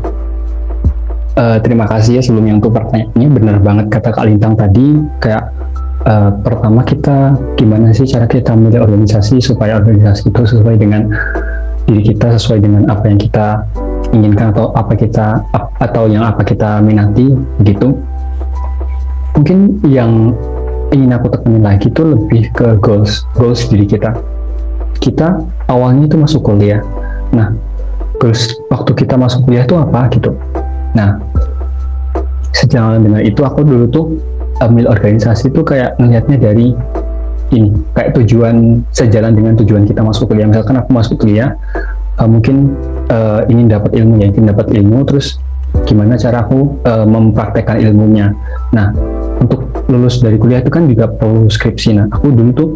Uh, 1.38 1.54
eh, 1.54 1.58
terima 1.62 1.86
kasih 1.86 2.18
ya 2.18 2.22
sebelumnya 2.22 2.58
untuk 2.58 2.74
pertanyaannya 2.74 3.28
benar 3.30 3.56
banget 3.62 3.86
kata 3.94 4.10
Kak 4.10 4.26
Lintang 4.26 4.58
tadi 4.58 4.98
kayak 5.22 5.54
uh, 6.02 6.34
pertama 6.42 6.82
kita 6.82 7.38
gimana 7.54 7.94
sih 7.94 8.10
cara 8.10 8.26
kita 8.26 8.58
memilih 8.58 8.82
organisasi 8.90 9.38
supaya 9.38 9.78
organisasi 9.78 10.34
itu 10.34 10.42
sesuai 10.42 10.76
dengan 10.82 11.06
diri 11.88 12.02
kita 12.10 12.36
sesuai 12.36 12.60
dengan 12.60 12.82
apa 12.90 13.06
yang 13.08 13.18
kita 13.22 13.64
inginkan 14.12 14.52
atau 14.52 14.74
apa 14.76 14.92
kita 14.98 15.40
atau 15.80 16.04
yang 16.10 16.24
apa 16.24 16.44
kita 16.44 16.84
minati 16.84 17.32
gitu 17.64 17.96
mungkin 19.36 19.80
yang 19.88 20.36
ingin 20.92 21.10
aku 21.12 21.32
tekanin 21.32 21.64
lagi 21.64 21.88
itu 21.88 22.02
lebih 22.02 22.42
ke 22.52 22.76
goals 22.80 23.24
goals 23.36 23.68
diri 23.68 23.84
kita 23.84 24.16
kita 25.00 25.40
awalnya 25.68 26.08
itu 26.08 26.16
masuk 26.16 26.44
kuliah 26.44 26.80
nah 27.32 27.52
goals 28.18 28.58
waktu 28.68 28.90
kita 28.98 29.14
masuk 29.14 29.46
kuliah 29.46 29.64
itu 29.64 29.74
apa 29.78 30.10
gitu. 30.12 30.34
Nah 30.92 31.18
sejalan 32.52 33.06
dengan 33.06 33.22
itu 33.22 33.40
aku 33.46 33.62
dulu 33.62 33.84
tuh 33.88 34.06
ambil 34.58 34.90
organisasi 34.90 35.54
itu 35.54 35.62
kayak 35.62 35.94
ngelihatnya 36.02 36.36
dari 36.38 36.74
ini 37.54 37.72
kayak 37.96 38.12
tujuan 38.18 38.84
sejalan 38.92 39.32
dengan 39.32 39.54
tujuan 39.56 39.86
kita 39.86 40.02
masuk 40.02 40.28
kuliah. 40.28 40.50
Misalkan 40.50 40.76
aku 40.76 40.90
masuk 40.92 41.16
kuliah 41.22 41.54
uh, 42.18 42.28
mungkin 42.28 42.74
uh, 43.08 43.46
ingin 43.48 43.70
dapat 43.70 43.94
ilmu 43.96 44.20
ya 44.20 44.26
ingin 44.28 44.50
dapat 44.50 44.66
ilmu 44.74 45.06
terus 45.06 45.38
gimana 45.86 46.18
cara 46.18 46.44
aku 46.44 46.76
uh, 46.84 47.06
mempraktekkan 47.06 47.80
ilmunya. 47.80 48.34
Nah 48.74 48.92
untuk 49.38 49.70
lulus 49.88 50.20
dari 50.20 50.36
kuliah 50.36 50.60
itu 50.60 50.68
kan 50.68 50.84
juga 50.90 51.08
perlu 51.08 51.48
skripsi. 51.48 51.96
Nah 51.96 52.06
aku 52.10 52.34
dulu 52.34 52.50
tuh 52.52 52.68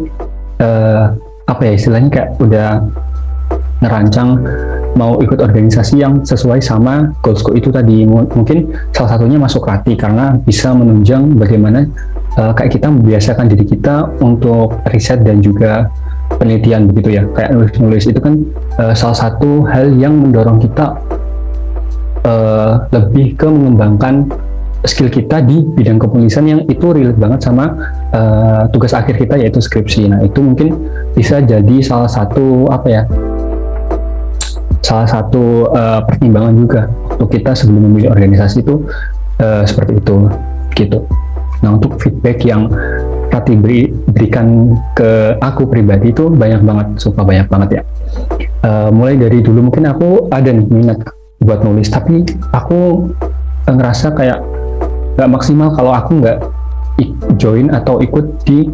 uh, 0.63 1.13
apa 1.43 1.61
ya 1.67 1.71
istilahnya 1.75 2.09
kayak 2.09 2.29
udah 2.39 2.69
ngerancang 3.83 4.39
mau 4.93 5.17
ikut 5.19 5.41
organisasi 5.41 5.99
yang 5.99 6.21
sesuai 6.21 6.61
sama 6.61 7.11
goalsku 7.25 7.57
itu 7.57 7.73
tadi 7.73 8.05
mungkin 8.05 8.69
salah 8.93 9.17
satunya 9.17 9.41
masuk 9.41 9.65
rati 9.65 9.97
karena 9.97 10.37
bisa 10.45 10.69
menunjang 10.71 11.33
bagaimana 11.33 11.89
uh, 12.37 12.53
kayak 12.53 12.77
kita 12.77 12.87
membiasakan 12.93 13.49
diri 13.49 13.65
kita 13.65 14.09
untuk 14.21 14.77
riset 14.93 15.25
dan 15.25 15.41
juga 15.41 15.89
penelitian 16.37 16.89
begitu 16.89 17.21
ya 17.21 17.23
kayak 17.33 17.57
nulis-nulis 17.57 18.05
itu 18.09 18.19
kan 18.21 18.33
uh, 18.77 18.93
salah 18.93 19.17
satu 19.17 19.65
hal 19.65 19.89
yang 19.97 20.13
mendorong 20.13 20.61
kita 20.61 20.97
uh, 22.25 22.85
lebih 22.93 23.33
ke 23.37 23.49
mengembangkan 23.49 24.29
skill 24.83 25.07
kita 25.07 25.39
di 25.39 25.63
bidang 25.63 25.95
kepenulisan 25.95 26.43
yang 26.43 26.61
itu 26.67 26.91
relate 26.91 27.15
banget 27.15 27.39
sama 27.47 27.71
uh, 28.11 28.67
tugas 28.67 28.91
akhir 28.91 29.15
kita 29.15 29.39
yaitu 29.39 29.63
skripsi. 29.63 30.11
Nah 30.11 30.19
itu 30.27 30.43
mungkin 30.43 30.75
bisa 31.15 31.39
jadi 31.39 31.79
salah 31.79 32.11
satu 32.11 32.67
apa 32.67 32.87
ya 32.91 33.01
salah 34.83 35.07
satu 35.07 35.71
uh, 35.71 36.03
pertimbangan 36.03 36.53
juga 36.53 36.81
untuk 37.15 37.31
kita 37.31 37.55
sebelum 37.55 37.87
memilih 37.87 38.11
organisasi 38.11 38.61
itu 38.61 38.83
uh, 39.39 39.63
seperti 39.63 40.03
itu 40.03 40.27
gitu. 40.75 41.07
Nah 41.63 41.79
untuk 41.79 41.95
feedback 41.97 42.43
yang 42.43 42.67
Rati 43.33 43.57
beri, 43.57 43.89
berikan 43.89 44.77
ke 44.93 45.33
aku 45.41 45.65
pribadi 45.65 46.13
itu 46.13 46.29
banyak 46.29 46.61
banget, 46.61 47.01
suka 47.01 47.25
banyak 47.25 47.49
banget 47.49 47.81
ya. 47.81 47.83
Uh, 48.61 48.93
mulai 48.93 49.17
dari 49.17 49.41
dulu 49.41 49.73
mungkin 49.73 49.89
aku 49.89 50.29
ada 50.29 50.53
nih 50.53 50.61
minat 50.69 51.01
buat 51.41 51.65
nulis, 51.65 51.89
tapi 51.89 52.21
aku 52.53 53.09
ngerasa 53.65 54.13
kayak 54.13 54.37
nggak 55.17 55.29
maksimal 55.33 55.73
kalau 55.73 55.97
aku 55.97 56.21
nggak 56.21 56.45
join 57.41 57.73
atau 57.73 58.05
ikut 58.05 58.45
di 58.45 58.69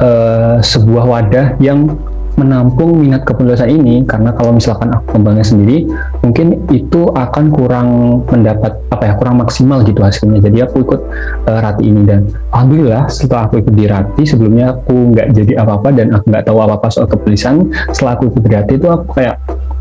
uh, 0.00 0.56
sebuah 0.64 1.04
wadah 1.04 1.46
yang 1.60 1.92
menampung 2.40 2.96
minat 2.96 3.28
kepenulisan 3.28 3.68
ini 3.68 4.00
karena 4.08 4.32
kalau 4.32 4.56
misalkan 4.56 4.88
aku 4.88 5.20
kembangnya 5.20 5.44
sendiri 5.44 5.84
mungkin 6.24 6.64
itu 6.72 7.12
akan 7.12 7.44
kurang 7.52 7.88
mendapat 8.24 8.80
apa 8.88 9.02
ya 9.04 9.12
kurang 9.20 9.36
maksimal 9.40 9.84
gitu 9.84 10.00
hasilnya. 10.00 10.40
Jadi 10.40 10.58
aku 10.64 10.82
ikut 10.82 11.00
uh, 11.46 11.58
rati 11.60 11.84
ini. 11.84 12.02
Dan 12.08 12.32
alhamdulillah 12.50 13.12
setelah 13.12 13.46
aku 13.46 13.60
ikut 13.60 13.74
di 13.76 13.84
rati 13.84 14.22
sebelumnya 14.24 14.72
aku 14.72 15.12
nggak 15.12 15.26
jadi 15.36 15.52
apa-apa 15.60 15.88
dan 15.92 16.06
aku 16.16 16.24
nggak 16.32 16.44
tahu 16.48 16.58
apa-apa 16.64 16.88
soal 16.88 17.06
kepenulisan 17.06 17.68
setelah 17.92 18.16
aku 18.16 18.32
ikut 18.32 18.42
di 18.42 18.50
rati 18.50 18.72
itu 18.80 18.88
aku 18.88 19.06
kayak 19.14 19.36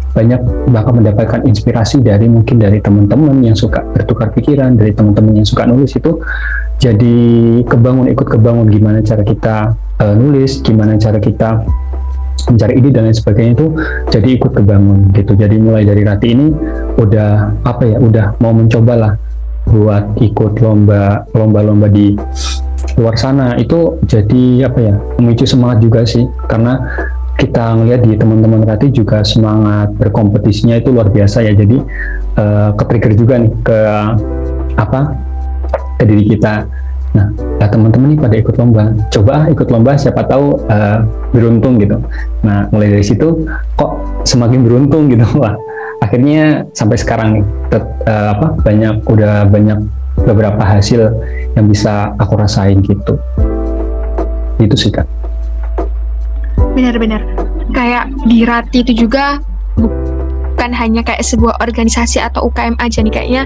banyak 0.09 0.41
bahkan 0.73 0.93
mendapatkan 0.97 1.41
inspirasi 1.45 2.01
dari 2.01 2.25
mungkin 2.25 2.57
dari 2.57 2.81
teman-teman 2.81 3.39
yang 3.45 3.53
suka 3.53 3.85
bertukar 3.93 4.33
pikiran 4.33 4.73
dari 4.75 4.91
teman-teman 4.91 5.37
yang 5.37 5.47
suka 5.47 5.63
nulis 5.69 5.93
itu. 5.95 6.17
Jadi 6.79 7.59
kebangun 7.67 8.07
ikut 8.07 8.27
kebangun 8.27 8.71
gimana 8.71 9.03
cara 9.03 9.23
kita 9.23 9.75
uh, 9.99 10.13
nulis 10.15 10.63
gimana 10.63 10.95
cara 10.95 11.19
kita 11.19 11.63
mencari 12.47 12.79
ide 12.79 12.89
dan 12.93 13.09
lain 13.09 13.17
sebagainya 13.17 13.51
itu 13.57 13.67
jadi 14.13 14.29
ikut 14.39 14.51
kebangun 14.55 15.11
gitu. 15.17 15.35
Jadi 15.35 15.55
mulai 15.59 15.83
dari 15.83 16.01
Rati 16.05 16.27
ini 16.31 16.47
udah 16.95 17.63
apa 17.65 17.83
ya 17.83 17.97
udah 17.99 18.25
mau 18.39 18.53
mencoba 18.55 18.93
lah 18.95 19.13
buat 19.69 20.17
ikut 20.17 20.63
lomba 20.63 21.27
lomba-lomba 21.35 21.91
di 21.91 22.15
luar 22.95 23.15
sana. 23.19 23.59
Itu 23.59 23.99
jadi 24.07 24.69
apa 24.69 24.79
ya 24.79 24.95
memicu 25.19 25.43
semangat 25.43 25.83
juga 25.83 26.07
sih. 26.07 26.25
Karena 26.47 26.79
kita 27.39 27.75
ngelihat 27.79 28.01
di 28.03 28.19
teman-teman 28.19 28.67
Rati 28.67 28.91
juga 28.91 29.23
semangat 29.23 29.95
berkompetisinya 29.95 30.79
itu 30.79 30.91
luar 30.91 31.07
biasa 31.11 31.43
ya. 31.43 31.55
Jadi 31.55 31.77
uh, 32.35 32.75
ke 32.75 32.83
trigger 32.87 33.13
juga 33.15 33.33
nih 33.39 33.51
ke 33.63 33.79
apa 34.79 34.99
ke 35.99 36.03
diri 36.07 36.23
kita 36.35 36.63
Nah, 37.09 37.27
ya 37.57 37.67
teman-teman 37.67 38.13
nih 38.13 38.19
pada 38.21 38.35
ikut 38.37 38.55
lomba, 38.61 38.93
coba 39.09 39.49
ikut 39.49 39.67
lomba 39.73 39.97
siapa 39.97 40.21
tahu 40.29 40.61
uh, 40.69 41.01
beruntung 41.33 41.81
gitu. 41.81 41.97
Nah, 42.45 42.69
mulai 42.69 42.93
dari 42.93 43.05
situ 43.05 43.45
kok 43.73 43.91
semakin 44.25 44.61
beruntung 44.61 45.09
gitu. 45.09 45.25
Wah, 45.41 45.57
akhirnya 46.05 46.65
sampai 46.77 46.97
sekarang 46.97 47.43
tet, 47.73 47.83
uh, 48.05 48.37
apa 48.37 48.61
banyak 48.61 49.03
udah 49.09 49.49
banyak 49.49 49.79
beberapa 50.23 50.59
hasil 50.59 51.11
yang 51.55 51.67
bisa 51.67 52.11
aku 52.19 52.35
rasain 52.39 52.83
gitu 52.83 53.15
itu 54.59 54.75
sih 54.75 54.91
kak 54.91 55.07
benar-benar 56.75 57.23
kayak 57.71 58.11
di 58.27 58.43
Rati 58.43 58.83
itu 58.83 59.07
juga 59.07 59.39
bukan 59.79 60.71
hanya 60.75 61.01
kayak 61.05 61.23
sebuah 61.23 61.55
organisasi 61.63 62.19
atau 62.19 62.51
UKM 62.51 62.75
aja 62.83 62.99
nih 62.99 63.13
kayaknya 63.13 63.43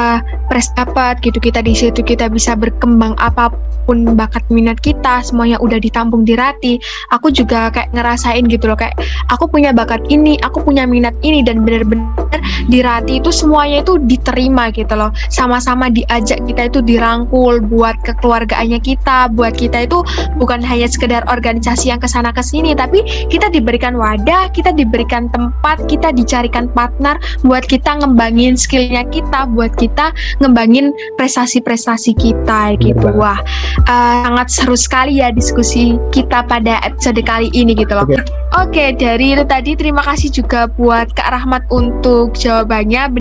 uh, 0.00 0.18
pres 0.48 0.70
dapat 0.74 1.20
gitu. 1.20 1.38
Kita 1.38 1.60
di 1.62 1.74
situ 1.76 2.00
kita 2.00 2.30
bisa 2.32 2.54
berkembang 2.54 3.14
apa 3.20 3.52
pun 3.84 4.04
bakat 4.16 4.44
minat 4.52 4.80
kita 4.84 5.24
semuanya 5.24 5.58
udah 5.60 5.78
ditampung 5.78 6.24
di 6.24 6.38
Rati. 6.38 6.78
Aku 7.12 7.30
juga 7.30 7.68
kayak 7.74 7.92
ngerasain 7.92 8.46
gitu 8.48 8.70
loh 8.70 8.78
kayak 8.78 8.96
aku 9.28 9.48
punya 9.48 9.74
bakat 9.74 10.00
ini 10.08 10.36
aku 10.44 10.60
punya 10.62 10.84
minat 10.84 11.16
ini 11.24 11.40
dan 11.44 11.64
bener-bener 11.64 12.40
di 12.68 12.84
Rati 12.84 13.20
itu 13.20 13.32
semuanya 13.32 13.82
itu 13.82 13.96
diterima 14.06 14.70
gitu 14.72 14.92
loh. 14.94 15.10
Sama-sama 15.32 15.88
diajak 15.88 16.40
kita 16.44 16.68
itu 16.68 16.80
dirangkul 16.84 17.60
buat 17.64 17.96
kekeluargaannya 18.04 18.80
kita 18.80 19.32
buat 19.32 19.56
kita 19.56 19.88
itu 19.88 20.04
bukan 20.36 20.60
hanya 20.62 20.86
sekedar 20.86 21.24
organisasi 21.26 21.90
yang 21.90 22.00
ke 22.00 22.06
sana 22.06 22.30
ke 22.30 22.44
sini 22.44 22.76
tapi 22.76 23.02
kita 23.32 23.48
diberikan 23.48 23.96
wadah 23.96 24.52
kita 24.52 24.70
diberikan 24.70 25.26
tempat 25.32 25.80
kita 25.90 26.12
dicarikan 26.12 26.68
partner 26.72 27.16
buat 27.42 27.64
kita 27.64 28.04
ngembangin 28.04 28.54
skillnya 28.54 29.02
kita 29.08 29.48
buat 29.50 29.72
kita 29.74 29.87
kita 29.88 30.12
ngembangin 30.44 30.92
prestasi-prestasi 31.16 32.12
kita 32.12 32.76
gitu. 32.78 33.08
Wah, 33.16 33.40
uh, 33.88 34.28
sangat 34.28 34.48
seru 34.52 34.76
sekali 34.76 35.24
ya 35.24 35.32
diskusi 35.32 35.96
kita 36.12 36.44
pada 36.44 36.78
episode 36.84 37.18
kali 37.24 37.48
ini 37.56 37.72
gitu 37.72 37.96
loh. 37.96 38.04
Oke, 38.04 38.20
okay. 38.20 38.22
okay, 38.52 38.88
dari 38.92 39.32
itu 39.32 39.44
tadi 39.48 39.72
terima 39.74 40.04
kasih 40.04 40.28
juga 40.28 40.68
buat 40.68 41.08
Kak 41.16 41.32
Rahmat 41.32 41.64
untuk 41.72 42.36
jawabannya. 42.36 43.16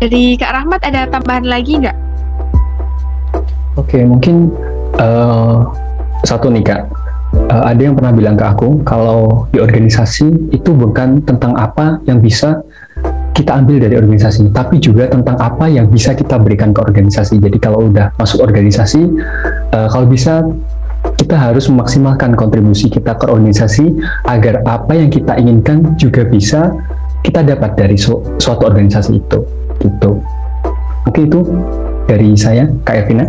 Dari 0.00 0.40
Kak 0.40 0.52
Rahmat 0.56 0.80
ada 0.88 1.06
tambahan 1.12 1.44
lagi 1.44 1.84
nggak? 1.84 1.96
Oke, 3.76 4.00
okay, 4.00 4.02
mungkin 4.08 4.48
uh, 4.98 5.68
satu 6.24 6.48
nih 6.48 6.64
Kak. 6.64 6.82
Uh, 7.34 7.66
ada 7.66 7.82
yang 7.82 7.98
pernah 7.98 8.14
bilang 8.14 8.38
ke 8.38 8.46
aku 8.46 8.78
kalau 8.86 9.50
di 9.50 9.58
organisasi 9.58 10.54
itu 10.54 10.70
bukan 10.70 11.18
tentang 11.26 11.58
apa 11.58 11.98
yang 12.06 12.22
bisa 12.22 12.62
kita 13.34 13.50
ambil 13.50 13.82
dari 13.82 13.98
organisasi, 13.98 14.54
tapi 14.54 14.78
juga 14.78 15.10
tentang 15.10 15.34
apa 15.42 15.66
yang 15.66 15.90
bisa 15.90 16.14
kita 16.14 16.38
berikan 16.38 16.70
ke 16.70 16.80
organisasi. 16.80 17.42
Jadi 17.42 17.58
kalau 17.58 17.90
udah 17.90 18.14
masuk 18.14 18.40
organisasi, 18.46 19.10
uh, 19.74 19.90
kalau 19.90 20.06
bisa 20.06 20.46
kita 21.18 21.36
harus 21.36 21.66
memaksimalkan 21.68 22.32
kontribusi 22.38 22.88
kita 22.88 23.18
ke 23.18 23.26
organisasi 23.26 23.98
agar 24.24 24.62
apa 24.64 24.94
yang 24.96 25.10
kita 25.10 25.36
inginkan 25.36 25.98
juga 25.98 26.24
bisa 26.24 26.72
kita 27.26 27.42
dapat 27.44 27.74
dari 27.74 27.98
su 27.98 28.22
suatu 28.38 28.70
organisasi 28.70 29.18
itu. 29.18 29.38
Gitu. 29.82 30.10
Oke 31.04 31.20
itu 31.26 31.40
dari 32.06 32.32
saya, 32.38 32.70
Kak 32.86 33.04
Evina. 33.04 33.28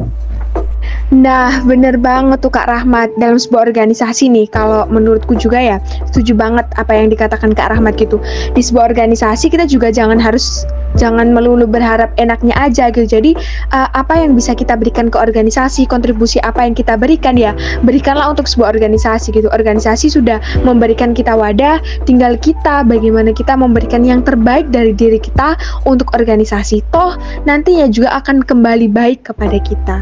Nah, 1.13 1.61
bener 1.61 2.01
banget 2.01 2.41
tuh 2.41 2.49
Kak 2.49 2.65
Rahmat 2.65 3.13
dalam 3.21 3.37
sebuah 3.37 3.69
organisasi 3.69 4.25
nih. 4.25 4.49
Kalau 4.49 4.89
menurutku 4.89 5.37
juga 5.37 5.61
ya, 5.61 5.77
setuju 6.09 6.33
banget 6.33 6.65
apa 6.81 6.97
yang 6.97 7.13
dikatakan 7.13 7.53
Kak 7.53 7.69
Rahmat 7.77 7.93
gitu. 8.01 8.17
Di 8.57 8.61
sebuah 8.65 8.89
organisasi 8.89 9.53
kita 9.53 9.69
juga 9.69 9.93
jangan 9.93 10.17
harus 10.17 10.65
jangan 10.97 11.29
melulu 11.29 11.69
berharap 11.69 12.09
enaknya 12.17 12.57
aja 12.57 12.89
gitu. 12.89 13.05
Jadi 13.05 13.37
uh, 13.75 13.87
apa 13.93 14.17
yang 14.17 14.33
bisa 14.33 14.57
kita 14.57 14.73
berikan 14.73 15.13
ke 15.13 15.17
organisasi, 15.21 15.85
kontribusi 15.85 16.41
apa 16.41 16.65
yang 16.65 16.73
kita 16.73 16.97
berikan 16.97 17.37
ya, 17.37 17.53
berikanlah 17.85 18.33
untuk 18.33 18.49
sebuah 18.49 18.73
organisasi 18.73 19.29
gitu. 19.35 19.47
Organisasi 19.53 20.09
sudah 20.09 20.41
memberikan 20.65 21.13
kita 21.13 21.37
wadah, 21.37 21.77
tinggal 22.09 22.33
kita 22.39 22.81
bagaimana 22.81 23.29
kita 23.29 23.53
memberikan 23.53 24.01
yang 24.01 24.25
terbaik 24.25 24.73
dari 24.73 24.95
diri 24.95 25.21
kita 25.21 25.53
untuk 25.85 26.09
organisasi. 26.17 26.81
Toh 26.89 27.13
nantinya 27.45 27.85
juga 27.93 28.17
akan 28.17 28.41
kembali 28.41 28.89
baik 28.89 29.29
kepada 29.29 29.61
kita. 29.61 29.97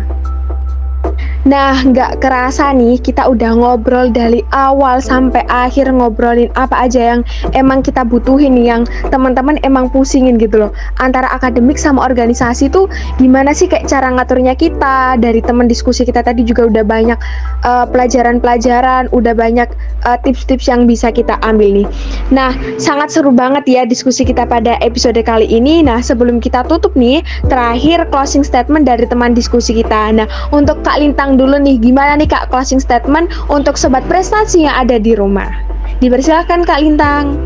Nah, 1.43 1.83
nggak 1.83 2.23
kerasa 2.23 2.71
nih 2.73 2.97
kita 2.99 3.29
udah 3.29 3.51
ngobrol 3.55 4.09
dari 4.09 4.41
awal 4.55 4.99
sampai 5.03 5.43
akhir 5.51 5.91
ngobrolin 5.91 6.49
apa 6.57 6.87
aja 6.87 7.15
yang 7.15 7.21
emang 7.53 7.85
kita 7.85 8.01
butuhin 8.03 8.57
yang 8.59 8.83
teman-teman 9.13 9.59
emang 9.61 9.91
pusingin 9.91 10.41
gitu 10.41 10.67
loh. 10.67 10.71
Antara 10.99 11.29
akademik 11.31 11.77
sama 11.77 12.03
organisasi 12.03 12.71
tuh 12.71 12.89
gimana 13.21 13.53
sih 13.53 13.69
kayak 13.69 13.87
cara 13.87 14.09
ngaturnya 14.11 14.57
kita 14.57 15.19
dari 15.21 15.43
teman 15.43 15.69
diskusi 15.69 16.03
kita 16.03 16.23
tadi 16.25 16.43
juga 16.47 16.67
udah 16.67 16.83
banyak 16.83 17.19
pelajaran 17.91 18.13
pelajaran-pelajaran, 18.13 19.11
udah 19.11 19.33
banyak 19.35 19.69
uh, 20.07 20.17
tips-tips 20.23 20.71
yang 20.71 20.87
bisa 20.87 21.11
kita 21.11 21.35
ambil 21.43 21.83
nih. 21.83 21.87
Nah, 22.31 22.55
sangat 22.79 23.11
seru 23.11 23.35
banget 23.35 23.67
ya 23.67 23.81
diskusi 23.83 24.23
kita 24.23 24.47
pada 24.47 24.79
episode 24.79 25.19
kali 25.21 25.49
ini. 25.49 25.83
Nah, 25.83 25.99
sebelum 25.99 26.39
kita 26.39 26.63
tutup 26.65 26.95
nih, 26.95 27.19
terakhir 27.51 28.07
closing 28.09 28.45
statement 28.45 28.87
dari 28.87 29.03
teman 29.03 29.35
diskusi 29.35 29.83
kita. 29.83 30.13
Nah, 30.15 30.27
untuk 30.55 30.79
Kak 30.85 31.03
Lintang 31.03 31.32
dulu 31.35 31.59
nih, 31.59 31.79
gimana 31.81 32.17
nih 32.19 32.29
Kak 32.29 32.49
closing 32.53 32.81
statement 32.81 33.31
untuk 33.49 33.75
sobat 33.75 34.05
prestasi 34.09 34.65
yang 34.65 34.75
ada 34.75 34.97
di 34.97 35.17
rumah? 35.17 35.49
Dipersilakan 35.99 36.63
Kak 36.63 36.79
Lintang. 36.81 37.37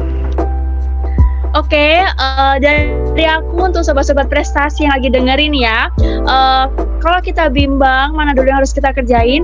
Oke, 1.55 1.73
okay, 1.73 1.93
uh, 2.05 2.59
eh, 2.61 2.91
dari 3.15 3.25
aku 3.25 3.71
untuk 3.71 3.81
sobat-sobat 3.81 4.29
prestasi 4.29 4.85
yang 4.85 4.93
lagi 4.93 5.09
dengerin 5.09 5.55
ya, 5.57 5.89
uh, 6.29 6.69
kalau 7.01 7.17
kita 7.23 7.49
bimbang 7.49 8.13
mana 8.13 8.35
dulu 8.35 8.51
yang 8.51 8.61
harus 8.61 8.75
kita 8.75 8.93
kerjain, 8.93 9.41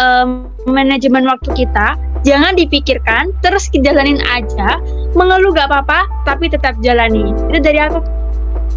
um, 0.00 0.50
manajemen 0.66 1.28
waktu 1.28 1.52
kita, 1.54 1.94
jangan 2.26 2.58
dipikirkan, 2.58 3.30
terus 3.44 3.70
jalanin 3.70 4.18
aja, 4.34 4.82
mengeluh 5.14 5.54
gak 5.54 5.70
apa-apa, 5.70 6.10
tapi 6.26 6.50
tetap 6.50 6.74
jalani. 6.82 7.30
Itu 7.54 7.60
dari 7.62 7.86
aku. 7.86 8.02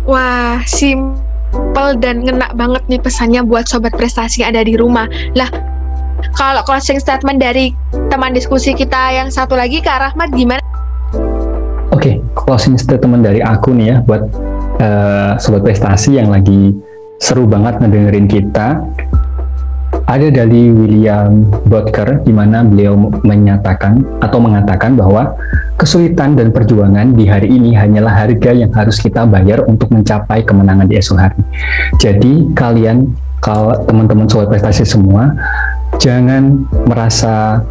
Wah, 0.06 0.62
sim 0.70 1.31
simple 1.52 1.92
dan 2.00 2.24
ngena 2.24 2.48
banget 2.56 2.84
nih 2.88 3.00
pesannya 3.04 3.44
buat 3.44 3.68
sobat 3.68 3.94
prestasi 3.94 4.42
yang 4.42 4.56
ada 4.56 4.64
di 4.64 4.80
rumah. 4.80 5.06
Lah, 5.36 5.52
kalau 6.36 6.64
closing 6.64 6.98
statement 6.98 7.44
dari 7.44 7.76
teman 8.08 8.32
diskusi 8.32 8.72
kita 8.72 9.12
yang 9.12 9.28
satu 9.28 9.60
lagi 9.60 9.84
Kak 9.84 10.00
Rahmat 10.00 10.32
gimana? 10.32 10.64
Oke, 11.92 12.16
okay, 12.16 12.16
closing 12.34 12.80
statement 12.80 13.28
dari 13.28 13.44
aku 13.44 13.76
nih 13.76 13.88
ya 13.94 13.98
buat 14.02 14.24
uh, 14.80 15.36
sobat 15.38 15.68
prestasi 15.68 16.18
yang 16.18 16.32
lagi 16.32 16.72
seru 17.22 17.46
banget 17.46 17.78
ngedengerin 17.84 18.26
kita 18.26 18.82
ada 20.12 20.28
dari 20.28 20.68
William 20.68 21.48
Butker 21.72 22.20
di 22.28 22.36
mana 22.36 22.68
beliau 22.68 23.00
menyatakan 23.24 24.04
atau 24.20 24.44
mengatakan 24.44 25.00
bahwa 25.00 25.32
kesulitan 25.80 26.36
dan 26.36 26.52
perjuangan 26.52 27.16
di 27.16 27.32
hari 27.32 27.48
ini 27.48 27.72
hanyalah 27.72 28.28
harga 28.28 28.52
yang 28.52 28.76
harus 28.76 29.00
kita 29.00 29.24
bayar 29.24 29.64
untuk 29.72 29.88
mencapai 29.88 30.44
kemenangan 30.44 30.92
di 30.92 31.00
esok 31.00 31.16
hari. 31.16 31.40
Jadi 31.96 32.52
kalian 32.52 33.08
kalau 33.40 33.72
teman-teman 33.88 34.28
sobat 34.28 34.52
prestasi 34.52 34.84
semua 34.84 35.32
jangan 36.04 36.68
merasa 36.84 37.64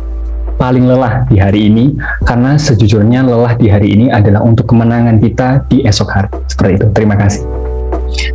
paling 0.56 0.88
lelah 0.88 1.28
di 1.28 1.40
hari 1.40 1.68
ini 1.68 1.92
karena 2.24 2.56
sejujurnya 2.56 3.20
lelah 3.20 3.52
di 3.56 3.68
hari 3.68 3.96
ini 3.96 4.06
adalah 4.08 4.40
untuk 4.40 4.64
kemenangan 4.64 5.20
kita 5.20 5.68
di 5.68 5.84
esok 5.84 6.08
hari. 6.08 6.32
Seperti 6.48 6.72
itu. 6.80 6.86
Terima 6.96 7.20
kasih. 7.20 7.44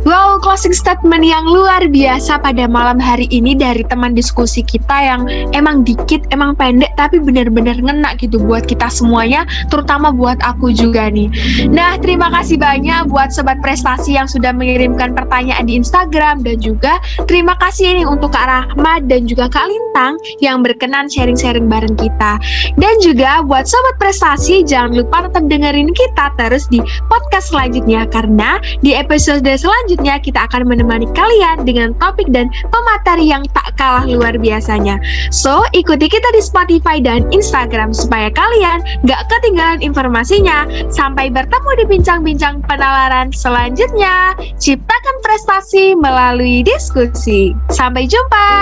Wow, 0.06 0.35
closing 0.46 0.70
statement 0.70 1.26
yang 1.26 1.42
luar 1.42 1.90
biasa 1.90 2.38
pada 2.38 2.70
malam 2.70 3.02
hari 3.02 3.26
ini 3.34 3.58
dari 3.58 3.82
teman 3.82 4.14
diskusi 4.14 4.62
kita 4.62 4.94
yang 4.94 5.26
emang 5.50 5.82
dikit, 5.82 6.22
emang 6.30 6.54
pendek, 6.54 6.94
tapi 6.94 7.18
benar-benar 7.18 7.74
ngena 7.82 8.14
gitu 8.22 8.38
buat 8.38 8.62
kita 8.62 8.86
semuanya, 8.86 9.42
terutama 9.74 10.14
buat 10.14 10.38
aku 10.46 10.70
juga 10.70 11.10
nih. 11.10 11.26
Nah, 11.66 11.98
terima 11.98 12.30
kasih 12.30 12.62
banyak 12.62 13.10
buat 13.10 13.34
sobat 13.34 13.58
prestasi 13.58 14.14
yang 14.14 14.30
sudah 14.30 14.54
mengirimkan 14.54 15.18
pertanyaan 15.18 15.66
di 15.66 15.82
Instagram 15.82 16.46
dan 16.46 16.62
juga 16.62 17.02
terima 17.26 17.58
kasih 17.58 17.98
nih 17.98 18.06
untuk 18.06 18.30
Kak 18.30 18.46
Rahmat 18.46 19.10
dan 19.10 19.26
juga 19.26 19.50
Kak 19.50 19.66
Lintang 19.66 20.14
yang 20.38 20.62
berkenan 20.62 21.10
sharing-sharing 21.10 21.66
bareng 21.66 21.98
kita. 21.98 22.38
Dan 22.78 22.94
juga 23.02 23.42
buat 23.42 23.66
sobat 23.66 23.98
prestasi 23.98 24.62
jangan 24.62 24.94
lupa 24.94 25.26
tetap 25.26 25.42
dengerin 25.50 25.90
kita 25.90 26.30
terus 26.38 26.70
di 26.70 26.78
podcast 27.10 27.50
selanjutnya 27.50 28.06
karena 28.14 28.62
di 28.78 28.94
episode 28.94 29.42
selanjutnya 29.42 30.22
kita 30.36 30.52
akan 30.52 30.68
menemani 30.68 31.08
kalian 31.16 31.64
dengan 31.64 31.96
topik 31.96 32.28
dan 32.28 32.52
pemateri 32.68 33.24
yang 33.24 33.40
tak 33.56 33.72
kalah 33.80 34.04
luar 34.04 34.36
biasanya. 34.36 35.00
So, 35.32 35.64
ikuti 35.72 36.12
kita 36.12 36.28
di 36.36 36.44
Spotify 36.44 37.00
dan 37.00 37.24
Instagram 37.32 37.96
supaya 37.96 38.28
kalian 38.28 38.84
gak 39.08 39.32
ketinggalan 39.32 39.80
informasinya. 39.80 40.68
Sampai 40.92 41.32
bertemu 41.32 41.70
di 41.80 41.84
bincang-bincang 41.88 42.60
penalaran 42.68 43.32
selanjutnya. 43.32 44.36
Ciptakan 44.60 45.16
prestasi 45.24 45.96
melalui 45.96 46.60
diskusi. 46.60 47.56
Sampai 47.72 48.04
jumpa! 48.04 48.60